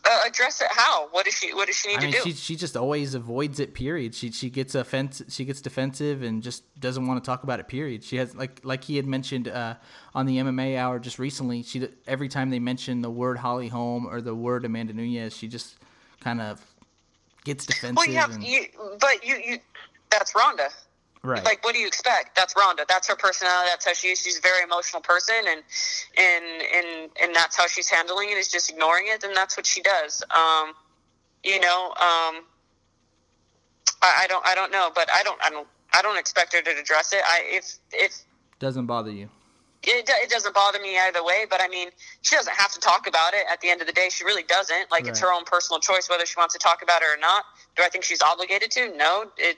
Uh, 0.03 0.19
address 0.25 0.61
it 0.61 0.67
how? 0.71 1.07
What 1.09 1.25
does 1.25 1.35
she? 1.35 1.53
What 1.53 1.67
does 1.67 1.75
she 1.75 1.89
need 1.89 1.97
I 1.97 2.01
mean, 2.01 2.11
to 2.13 2.17
do? 2.19 2.23
She 2.23 2.33
she 2.33 2.55
just 2.55 2.75
always 2.75 3.13
avoids 3.13 3.59
it. 3.59 3.73
Period. 3.73 4.15
She 4.15 4.31
she 4.31 4.49
gets 4.49 4.73
offensive. 4.73 5.27
She 5.29 5.45
gets 5.45 5.61
defensive 5.61 6.23
and 6.23 6.41
just 6.41 6.63
doesn't 6.79 7.05
want 7.05 7.23
to 7.23 7.25
talk 7.25 7.43
about 7.43 7.59
it. 7.59 7.67
Period. 7.67 8.03
She 8.03 8.17
has 8.17 8.35
like 8.35 8.61
like 8.63 8.83
he 8.83 8.95
had 8.95 9.05
mentioned 9.05 9.47
uh, 9.47 9.75
on 10.15 10.25
the 10.25 10.37
MMA 10.37 10.77
hour 10.77 10.97
just 10.97 11.19
recently. 11.19 11.61
She 11.63 11.87
every 12.07 12.29
time 12.29 12.49
they 12.49 12.59
mention 12.59 13.01
the 13.01 13.11
word 13.11 13.37
Holly 13.37 13.67
Holm 13.67 14.07
or 14.07 14.21
the 14.21 14.33
word 14.33 14.65
Amanda 14.65 14.93
Nunes, 14.93 15.35
she 15.35 15.47
just 15.47 15.75
kind 16.19 16.41
of 16.41 16.65
gets 17.43 17.65
defensive. 17.65 17.97
Well, 17.97 18.07
yeah, 18.07 18.31
and, 18.31 18.43
you, 18.43 18.65
but 18.99 19.25
you 19.25 19.35
you 19.35 19.59
that's 20.09 20.33
Ronda. 20.35 20.69
Right. 21.23 21.43
Like, 21.45 21.63
what 21.63 21.75
do 21.75 21.79
you 21.79 21.85
expect? 21.85 22.35
That's 22.35 22.55
Ronda. 22.57 22.83
That's 22.89 23.07
her 23.07 23.15
personality. 23.15 23.69
That's 23.69 23.85
how 23.85 23.93
she 23.93 24.07
is. 24.07 24.21
She's 24.21 24.39
a 24.39 24.41
very 24.41 24.63
emotional 24.63 25.01
person, 25.03 25.35
and 25.47 25.61
and 26.17 26.61
and 26.73 27.09
and 27.21 27.35
that's 27.35 27.55
how 27.55 27.67
she's 27.67 27.89
handling 27.89 28.31
it. 28.31 28.37
Is 28.37 28.47
just 28.47 28.71
ignoring 28.71 29.05
it, 29.07 29.23
and 29.23 29.35
that's 29.35 29.55
what 29.55 29.67
she 29.67 29.81
does. 29.81 30.23
Um, 30.31 30.73
you 31.43 31.59
know, 31.59 31.89
um, 31.89 32.43
I, 34.01 34.23
I 34.23 34.27
don't, 34.27 34.45
I 34.47 34.55
don't 34.55 34.71
know, 34.71 34.91
but 34.93 35.09
I 35.13 35.21
don't, 35.21 35.39
I 35.43 35.51
don't, 35.51 35.67
I 35.93 36.01
don't 36.01 36.17
expect 36.17 36.53
her 36.53 36.61
to 36.61 36.79
address 36.79 37.13
it. 37.13 37.21
I 37.23 37.43
if 37.45 37.77
if 37.93 38.23
doesn't 38.59 38.87
bother 38.87 39.11
you. 39.11 39.29
It, 39.83 40.07
it 40.07 40.29
doesn't 40.29 40.53
bother 40.53 40.79
me 40.79 40.97
either 40.99 41.23
way, 41.23 41.45
but 41.49 41.59
I 41.59 41.67
mean, 41.67 41.89
she 42.21 42.35
doesn't 42.35 42.55
have 42.55 42.71
to 42.71 42.79
talk 42.79 43.07
about 43.07 43.33
it. 43.33 43.45
At 43.51 43.61
the 43.61 43.69
end 43.69 43.81
of 43.81 43.87
the 43.87 43.93
day, 43.93 44.09
she 44.11 44.23
really 44.23 44.43
doesn't. 44.43 44.91
Like, 44.91 45.03
right. 45.03 45.09
it's 45.09 45.19
her 45.19 45.33
own 45.33 45.43
personal 45.43 45.79
choice 45.79 46.07
whether 46.07 46.23
she 46.27 46.35
wants 46.37 46.53
to 46.53 46.59
talk 46.59 46.83
about 46.83 47.01
it 47.01 47.05
or 47.05 47.17
not. 47.19 47.45
Do 47.75 47.81
I 47.81 47.89
think 47.89 48.03
she's 48.03 48.21
obligated 48.21 48.69
to? 48.71 48.95
No. 48.95 49.25
It 49.37 49.57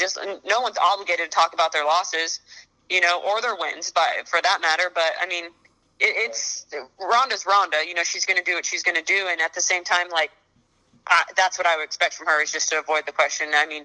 just 0.00 0.18
no 0.44 0.60
one's 0.60 0.78
obligated 0.78 1.30
to 1.30 1.30
talk 1.30 1.54
about 1.54 1.72
their 1.72 1.84
losses, 1.84 2.40
you 2.88 3.00
know, 3.00 3.22
or 3.22 3.40
their 3.40 3.56
wins, 3.56 3.92
but 3.92 4.26
for 4.26 4.40
that 4.42 4.60
matter. 4.60 4.90
But 4.92 5.12
I 5.20 5.26
mean, 5.26 5.44
it, 6.00 6.14
it's 6.16 6.66
Ronda's 7.00 7.46
Ronda. 7.46 7.78
You 7.86 7.94
know, 7.94 8.02
she's 8.02 8.26
going 8.26 8.38
to 8.38 8.44
do 8.44 8.54
what 8.54 8.66
she's 8.66 8.82
going 8.82 8.96
to 8.96 9.04
do, 9.04 9.28
and 9.30 9.40
at 9.40 9.54
the 9.54 9.60
same 9.60 9.84
time, 9.84 10.08
like 10.10 10.30
I, 11.06 11.22
that's 11.36 11.58
what 11.58 11.66
I 11.66 11.76
would 11.76 11.84
expect 11.84 12.14
from 12.14 12.26
her 12.26 12.42
is 12.42 12.52
just 12.52 12.68
to 12.70 12.78
avoid 12.78 13.06
the 13.06 13.12
question. 13.12 13.48
I 13.54 13.66
mean, 13.66 13.84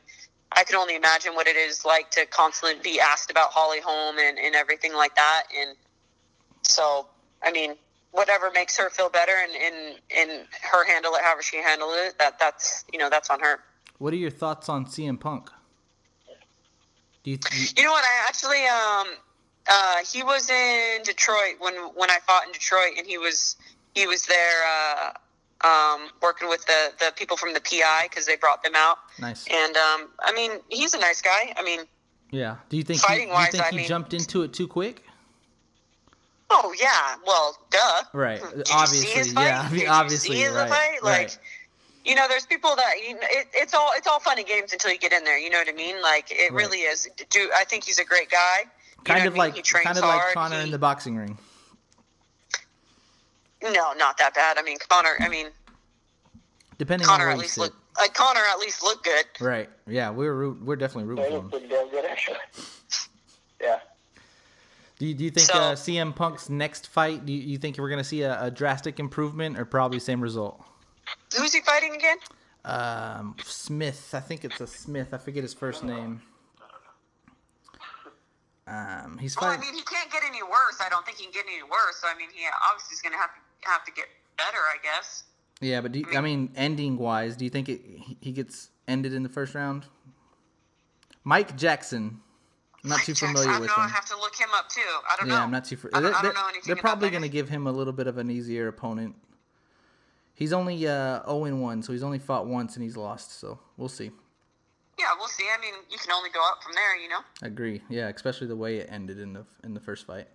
I 0.52 0.64
can 0.64 0.76
only 0.76 0.96
imagine 0.96 1.36
what 1.36 1.48
it 1.48 1.56
is 1.56 1.86
like 1.86 2.12
to 2.12 2.26
constantly 2.28 2.80
be 2.82 3.00
asked 3.00 3.32
about 3.32 3.52
Holly 3.52 3.80
Holm 3.84 4.18
and, 4.20 4.38
and 4.38 4.56
everything 4.56 4.94
like 4.94 5.16
that. 5.16 5.44
And 5.60 5.76
so, 6.62 7.08
I 7.44 7.52
mean, 7.52 7.76
whatever 8.12 8.52
makes 8.52 8.78
her 8.78 8.90
feel 8.90 9.10
better 9.10 9.34
and, 9.34 9.52
and, 9.54 9.96
and 10.16 10.48
her 10.72 10.86
handle 10.86 11.14
it 11.16 11.22
however 11.24 11.42
she 11.42 11.58
handled 11.58 11.94
it, 11.96 12.18
that 12.20 12.40
that's, 12.40 12.86
you 12.92 13.00
know, 13.00 13.10
that's 13.10 13.30
on 13.30 13.40
her. 13.42 13.60
What 13.98 14.14
are 14.14 14.18
your 14.18 14.30
thoughts 14.30 14.70
on 14.70 14.86
CM 14.86 15.20
Punk? 15.20 15.50
Do 17.26 17.32
you, 17.32 17.40
you, 17.54 17.68
you 17.78 17.84
know 17.84 17.92
what? 17.92 18.06
I 18.06 18.26
actually 18.28 18.66
um 18.66 19.18
uh 19.68 19.96
he 20.06 20.22
was 20.22 20.48
in 20.50 21.02
Detroit 21.04 21.56
when 21.58 21.74
when 21.96 22.12
I 22.12 22.20
fought 22.26 22.46
in 22.46 22.52
Detroit, 22.52 22.92
and 23.00 23.08
he 23.08 23.18
was 23.18 23.56
he 23.96 24.06
was 24.06 24.28
there 24.28 24.62
uh, 24.64 25.68
um 25.68 26.10
working 26.22 26.48
with 26.50 26.64
the 26.68 26.94
the 27.00 27.12
people 27.16 27.36
from 27.36 27.54
the 27.56 27.62
PI 27.62 28.08
because 28.10 28.28
they 28.28 28.36
brought 28.36 28.64
them 28.64 28.74
out. 28.76 28.98
Nice. 29.20 29.48
And 29.48 29.76
um 29.76 30.10
I 30.20 30.34
mean 30.36 30.52
he's 30.70 30.94
a 30.94 31.00
nice 31.00 31.22
guy. 31.22 31.54
I 31.58 31.64
mean. 31.64 31.82
Yeah. 32.30 32.58
Do 32.70 32.78
you 32.78 32.84
think 32.84 33.00
fighting 33.00 33.28
he, 33.28 33.34
wise, 33.34 33.54
you 33.54 33.60
think 33.60 33.66
he 33.72 33.78
mean, 33.78 33.88
jumped 33.88 34.14
into 34.14 34.44
it 34.44 34.54
too 34.54 34.68
quick? 34.68 35.04
Oh 36.52 36.76
yeah. 36.80 37.16
Well, 37.26 37.58
duh. 37.72 38.04
Right. 38.14 38.40
Did 38.56 38.68
obviously. 38.72 39.32
Yeah. 39.34 39.68
I 39.68 39.74
mean, 39.74 39.88
obviously. 39.88 40.44
right. 40.46 40.70
Fight? 40.70 41.04
Like. 41.04 41.18
Right 41.18 41.40
you 42.06 42.14
know, 42.14 42.28
there's 42.30 42.46
people 42.46 42.76
that 42.76 42.94
you 43.06 43.16
know, 43.16 43.20
it, 43.24 43.48
it's 43.54 43.74
all 43.74 43.92
it's 43.96 44.08
all 44.08 44.20
fun 44.20 44.38
and 44.38 44.48
games 44.48 44.72
until 44.72 44.92
you 44.92 45.00
get 45.00 45.12
in 45.12 45.24
there. 45.24 45.38
You 45.38 45.50
know 45.50 45.58
what 45.58 45.68
I 45.68 45.74
mean? 45.74 46.02
Like 46.02 46.32
it 46.32 46.52
right. 46.52 46.54
really 46.54 46.80
is. 46.80 47.10
Do 47.30 47.50
I 47.56 47.64
think 47.64 47.84
he's 47.84 48.00
a 48.00 48.06
great 48.06 48.30
guy? 48.30 48.60
You 48.98 49.04
kind 49.04 49.28
of 49.28 49.36
like 49.36 49.56
kind 49.66 49.98
of 49.98 50.04
hard. 50.04 50.18
like 50.18 50.34
Conor 50.34 50.58
he, 50.58 50.64
in 50.64 50.72
the 50.72 50.78
boxing 50.80 51.18
ring. 51.18 51.38
No, 53.64 53.94
not 53.98 54.18
that 54.20 54.36
bad. 54.36 54.58
I 54.58 54.62
mean, 54.62 54.78
Conor. 54.88 55.16
I 55.20 55.28
mean, 55.28 55.48
depending 56.78 57.08
Conor 57.08 57.28
on 57.28 57.34
at 57.34 57.38
least 57.40 57.58
look. 57.58 57.74
Like 57.98 58.14
Conor 58.14 58.42
at 58.52 58.60
least 58.60 58.84
look 58.84 59.04
good. 59.04 59.26
Right. 59.40 59.70
Yeah, 59.88 60.10
we're 60.10 60.34
root, 60.34 60.62
we're 60.62 60.76
definitely 60.76 61.06
rooting 61.06 61.26
for 61.26 61.40
him. 61.40 61.50
Pretty 61.50 61.68
damn 61.68 61.90
good, 61.90 62.04
actually. 62.04 62.38
yeah. 63.62 63.80
Do 65.00 65.06
you, 65.06 65.14
do 65.14 65.24
you 65.24 65.32
think 65.32 65.48
so, 65.48 65.58
uh, 65.58 65.76
CM 65.76 66.14
Punk's 66.14 66.50
next 66.50 66.88
fight? 66.88 67.26
Do 67.26 67.32
you, 67.32 67.40
you 67.40 67.58
think 67.58 67.78
we're 67.78 67.90
going 67.90 68.02
to 68.02 68.04
see 68.04 68.24
a, 68.24 68.44
a 68.44 68.52
drastic 68.52 69.00
improvement 69.00 69.58
or 69.58 69.64
probably 69.64 70.00
same 70.00 70.20
result? 70.20 70.62
Who's 71.38 71.54
he 71.54 71.62
fighting 71.62 71.96
again? 71.96 72.18
Um, 72.64 73.36
Smith. 73.44 74.12
I 74.14 74.20
think 74.20 74.46
it's 74.46 74.60
a 74.60 74.68
Smith. 74.68 75.14
I 75.14 75.18
forget 75.18 75.44
his 75.44 75.54
first 75.54 75.84
name. 75.84 76.22
Um, 78.68 79.20
he's 79.20 79.36
fighting. 79.36 79.50
Well, 79.50 79.58
I 79.60 79.62
mean, 79.62 79.76
he 79.76 79.84
can't 79.84 80.12
get 80.12 80.24
any 80.28 80.42
worse. 80.42 80.82
I 80.82 80.90
don't 80.90 81.06
think 81.06 81.18
he 81.18 81.26
can 81.26 81.34
get 81.34 81.46
any 81.46 81.62
worse. 81.62 81.98
So 82.02 82.08
I 82.08 82.18
mean, 82.18 82.30
he 82.34 82.46
obviously 82.70 82.96
is 82.96 83.02
going 83.02 83.14
to 83.14 83.20
have 83.20 83.30
to 83.30 83.70
have 83.70 83.86
to 83.86 83.92
get 83.92 84.06
better, 84.38 84.58
I 84.58 84.78
guess. 84.82 85.24
Yeah, 85.62 85.82
but 85.82 85.92
do 85.92 86.00
you, 86.00 86.06
I, 86.10 86.10
mean, 86.10 86.18
I 86.18 86.22
mean, 86.22 86.52
ending 86.56 86.98
wise, 86.98 87.38
do 87.38 87.46
you 87.46 87.50
think 87.50 87.70
it, 87.70 87.82
he 88.20 88.32
gets 88.32 88.70
ended 88.88 89.14
in 89.14 89.24
the 89.24 89.30
first 89.30 89.56
round? 89.56 89.86
Mike 91.24 91.56
Jackson. 91.56 92.20
I'm 92.84 92.90
not 92.90 92.98
Mike 92.98 93.06
too 93.06 93.16
familiar 93.16 93.46
Jackson, 93.46 93.62
with 93.62 93.70
him. 93.70 93.76
I 93.78 93.88
have 93.88 94.06
to 94.06 94.18
look 94.18 94.36
him 94.36 94.50
up 94.54 94.70
too. 94.70 94.82
I 94.82 95.16
don't 95.18 95.28
yeah, 95.28 95.34
know. 95.34 95.40
Yeah, 95.40 95.44
I'm 95.44 95.52
not 95.52 95.66
too. 95.66 95.78
Fr- 95.78 95.88
I 95.94 96.02
don't, 96.02 96.12
they're, 96.12 96.20
I 96.20 96.22
don't 96.22 96.36
know 96.36 96.48
anything. 96.50 96.62
They're 96.66 96.76
probably 96.76 97.10
going 97.10 97.24
to 97.24 97.30
give 97.30 97.50
him 97.50 97.68
a 97.68 97.72
little 97.72 97.94
bit 97.94 98.08
of 98.08 98.18
an 98.18 98.30
easier 98.30 98.68
opponent. 98.68 99.16
He's 100.36 100.52
only 100.52 100.86
uh, 100.88 101.24
0 101.26 101.56
1, 101.56 101.82
so 101.82 101.94
he's 101.94 102.04
only 102.04 102.20
fought 102.20 102.46
once 102.46 102.76
and 102.76 102.84
he's 102.84 102.98
lost. 102.98 103.40
So 103.40 103.58
we'll 103.78 103.90
see. 103.90 104.12
Yeah, 105.00 105.06
we'll 105.18 105.28
see. 105.28 105.46
I 105.52 105.60
mean, 105.60 105.74
you 105.90 105.98
can 105.98 106.12
only 106.12 106.30
go 106.30 106.42
up 106.46 106.62
from 106.62 106.74
there, 106.74 106.98
you 106.98 107.10
know. 107.10 107.20
Agree. 107.42 107.82
Yeah, 107.90 108.10
especially 108.10 108.48
the 108.48 108.56
way 108.56 108.78
it 108.78 108.90
ended 108.92 109.20
in 109.20 109.34
the 109.34 109.46
in 109.64 109.74
the 109.74 109.80
first 109.80 110.06
fight. 110.06 110.28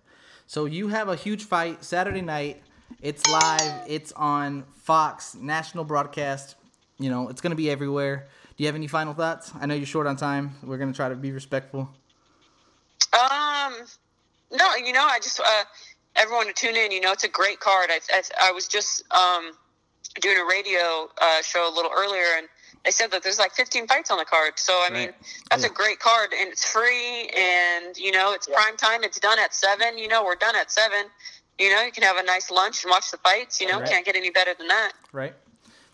So 0.47 0.65
you 0.65 0.87
have 0.89 1.07
a 1.07 1.15
huge 1.15 1.45
fight 1.45 1.83
Saturday 1.83 2.21
night. 2.21 2.61
It's 3.01 3.25
live. 3.27 3.85
It's 3.87 4.11
on 4.13 4.63
Fox 4.75 5.35
national 5.35 5.83
broadcast. 5.85 6.55
you 6.99 7.09
know, 7.09 7.29
it's 7.29 7.41
gonna 7.41 7.55
be 7.55 7.69
everywhere. 7.69 8.27
Do 8.57 8.63
you 8.63 8.67
have 8.67 8.75
any 8.75 8.87
final 8.87 9.13
thoughts? 9.13 9.51
I 9.59 9.65
know 9.65 9.73
you're 9.73 9.85
short 9.85 10.07
on 10.07 10.15
time. 10.15 10.55
We're 10.63 10.77
gonna 10.77 10.93
try 10.93 11.09
to 11.09 11.15
be 11.15 11.31
respectful. 11.31 11.89
Um, 13.13 13.73
no, 14.51 14.75
you 14.75 14.93
know, 14.93 15.05
I 15.05 15.19
just 15.19 15.39
uh, 15.39 15.63
everyone 16.15 16.47
to 16.47 16.53
tune 16.53 16.75
in. 16.75 16.91
You 16.91 17.01
know, 17.01 17.11
it's 17.11 17.23
a 17.23 17.29
great 17.29 17.59
card. 17.59 17.89
I 17.89 17.99
I, 18.13 18.49
I 18.49 18.51
was 18.51 18.67
just 18.67 19.03
um 19.11 19.51
doing 20.19 20.37
a 20.37 20.45
radio 20.45 21.07
uh, 21.21 21.41
show 21.41 21.71
a 21.71 21.73
little 21.73 21.91
earlier, 21.95 22.25
and 22.37 22.47
they 22.83 22.91
said 22.91 23.11
that 23.11 23.23
there's 23.23 23.39
like 23.39 23.51
15 23.53 23.87
fights 23.87 24.11
on 24.11 24.17
the 24.17 24.25
card. 24.25 24.53
So 24.57 24.73
I 24.85 24.89
mean, 24.89 25.09
that's 25.49 25.63
Yeah. 25.63 25.69
a 25.69 25.73
great 25.73 25.99
card, 25.99 26.33
and 26.37 26.49
it's 26.51 26.65
free, 26.65 27.29
and 27.37 27.95
you 27.97 28.11
know, 28.11 28.33
it's 28.33 28.47
prime 28.47 28.75
time. 28.77 29.03
It's 29.03 29.19
done 29.19 29.39
at 29.39 29.53
seven. 29.53 29.97
You 29.97 30.07
know, 30.07 30.23
we're 30.23 30.35
done 30.35 30.55
at 30.55 30.71
seven. 30.71 31.05
You 31.59 31.69
know, 31.75 31.81
you 31.83 31.91
can 31.91 32.03
have 32.03 32.17
a 32.17 32.23
nice 32.23 32.49
lunch 32.49 32.83
and 32.83 32.89
watch 32.91 33.11
the 33.11 33.17
fights. 33.17 33.61
You 33.61 33.67
know, 33.67 33.79
Right. 33.79 33.87
can't 33.89 34.05
get 34.05 34.15
any 34.15 34.31
better 34.31 34.53
than 34.57 34.67
that. 34.69 34.93
Right. 35.11 35.35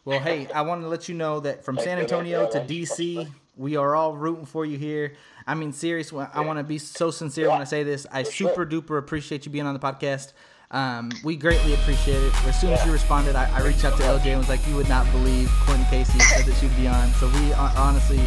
Well, 0.06 0.19
hey, 0.21 0.47
I 0.53 0.62
want 0.62 0.82
to 0.84 0.88
let 0.88 1.10
you 1.10 1.15
know 1.15 1.41
that 1.41 1.65
from 1.65 1.77
San 1.77 1.99
Antonio 1.99 2.45
to 2.45 2.60
DC, 2.62 3.27
we 3.58 3.75
are 3.75 3.93
all 3.93 4.15
rooting 4.15 4.45
for 4.45 4.65
you 4.65 4.77
here. 4.77 5.17
I 5.45 5.53
mean, 5.56 5.73
serious. 5.73 6.13
I 6.13 6.39
want 6.41 6.60
to 6.60 6.63
be 6.63 6.77
so 6.77 7.12
sincere 7.12 7.49
when 7.49 7.60
I 7.60 7.65
say 7.65 7.84
this. 7.84 8.08
I 8.12 8.23
super 8.23 8.65
duper 8.65 8.97
appreciate 8.97 9.45
you 9.45 9.51
being 9.51 9.65
on 9.65 9.73
the 9.73 9.80
podcast. 9.82 10.32
Um, 10.69 11.12
we 11.23 11.38
greatly 11.38 11.73
appreciate 11.73 12.21
it. 12.21 12.34
As 12.45 12.60
soon 12.60 12.73
as 12.73 12.86
you 12.86 12.91
responded, 12.91 13.36
I, 13.36 13.49
I 13.58 13.62
reached 13.65 13.86
out 13.86 13.97
to 13.97 14.03
LJ 14.03 14.25
and 14.27 14.38
was 14.39 14.49
like, 14.49 14.65
"You 14.67 14.75
would 14.75 14.89
not 14.89 15.10
believe 15.12 15.49
Courtney 15.62 15.86
Casey 15.89 16.19
said 16.19 16.45
that 16.45 16.56
she'd 16.60 16.75
be 16.75 16.88
on." 16.88 17.10
So 17.13 17.30
we 17.39 17.53
are 17.53 17.71
honestly 17.77 18.19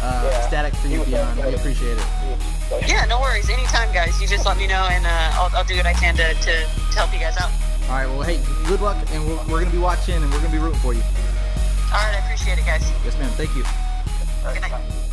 uh, 0.00 0.30
ecstatic 0.36 0.74
for 0.76 0.86
you 0.86 1.00
to 1.02 1.10
be 1.10 1.16
on. 1.16 1.36
We 1.36 1.54
appreciate 1.54 1.98
it. 1.98 2.06
Yeah, 2.86 3.04
no 3.06 3.20
worries. 3.20 3.50
Anytime, 3.50 3.92
guys. 3.92 4.20
You 4.20 4.28
just 4.28 4.46
let 4.46 4.56
me 4.56 4.68
know, 4.68 4.86
and 4.90 5.04
uh, 5.06 5.30
I'll, 5.34 5.50
I'll 5.56 5.64
do 5.64 5.76
what 5.76 5.86
I 5.86 5.92
can 5.92 6.14
to, 6.16 6.34
to, 6.34 6.52
to 6.62 6.94
help 6.94 7.12
you 7.12 7.18
guys 7.18 7.36
out. 7.36 7.50
All 7.88 7.96
right. 7.96 8.06
Well, 8.06 8.22
hey, 8.22 8.40
good 8.68 8.80
luck, 8.80 8.96
and 9.10 9.26
we're, 9.26 9.36
we're 9.48 9.60
gonna 9.60 9.72
be 9.72 9.78
watching, 9.78 10.14
and 10.14 10.30
we're 10.30 10.38
gonna 10.38 10.52
be 10.52 10.58
rooting 10.58 10.78
for 10.80 10.94
you. 10.94 11.02
All 11.90 11.98
right, 11.98 12.14
I 12.14 12.24
appreciate 12.24 12.58
it, 12.58 12.66
guys. 12.66 12.88
Yes, 13.04 13.18
ma'am. 13.18 13.30
Thank 13.30 13.56
you. 13.56 13.64
Good 14.54 14.60
night. 14.60 15.07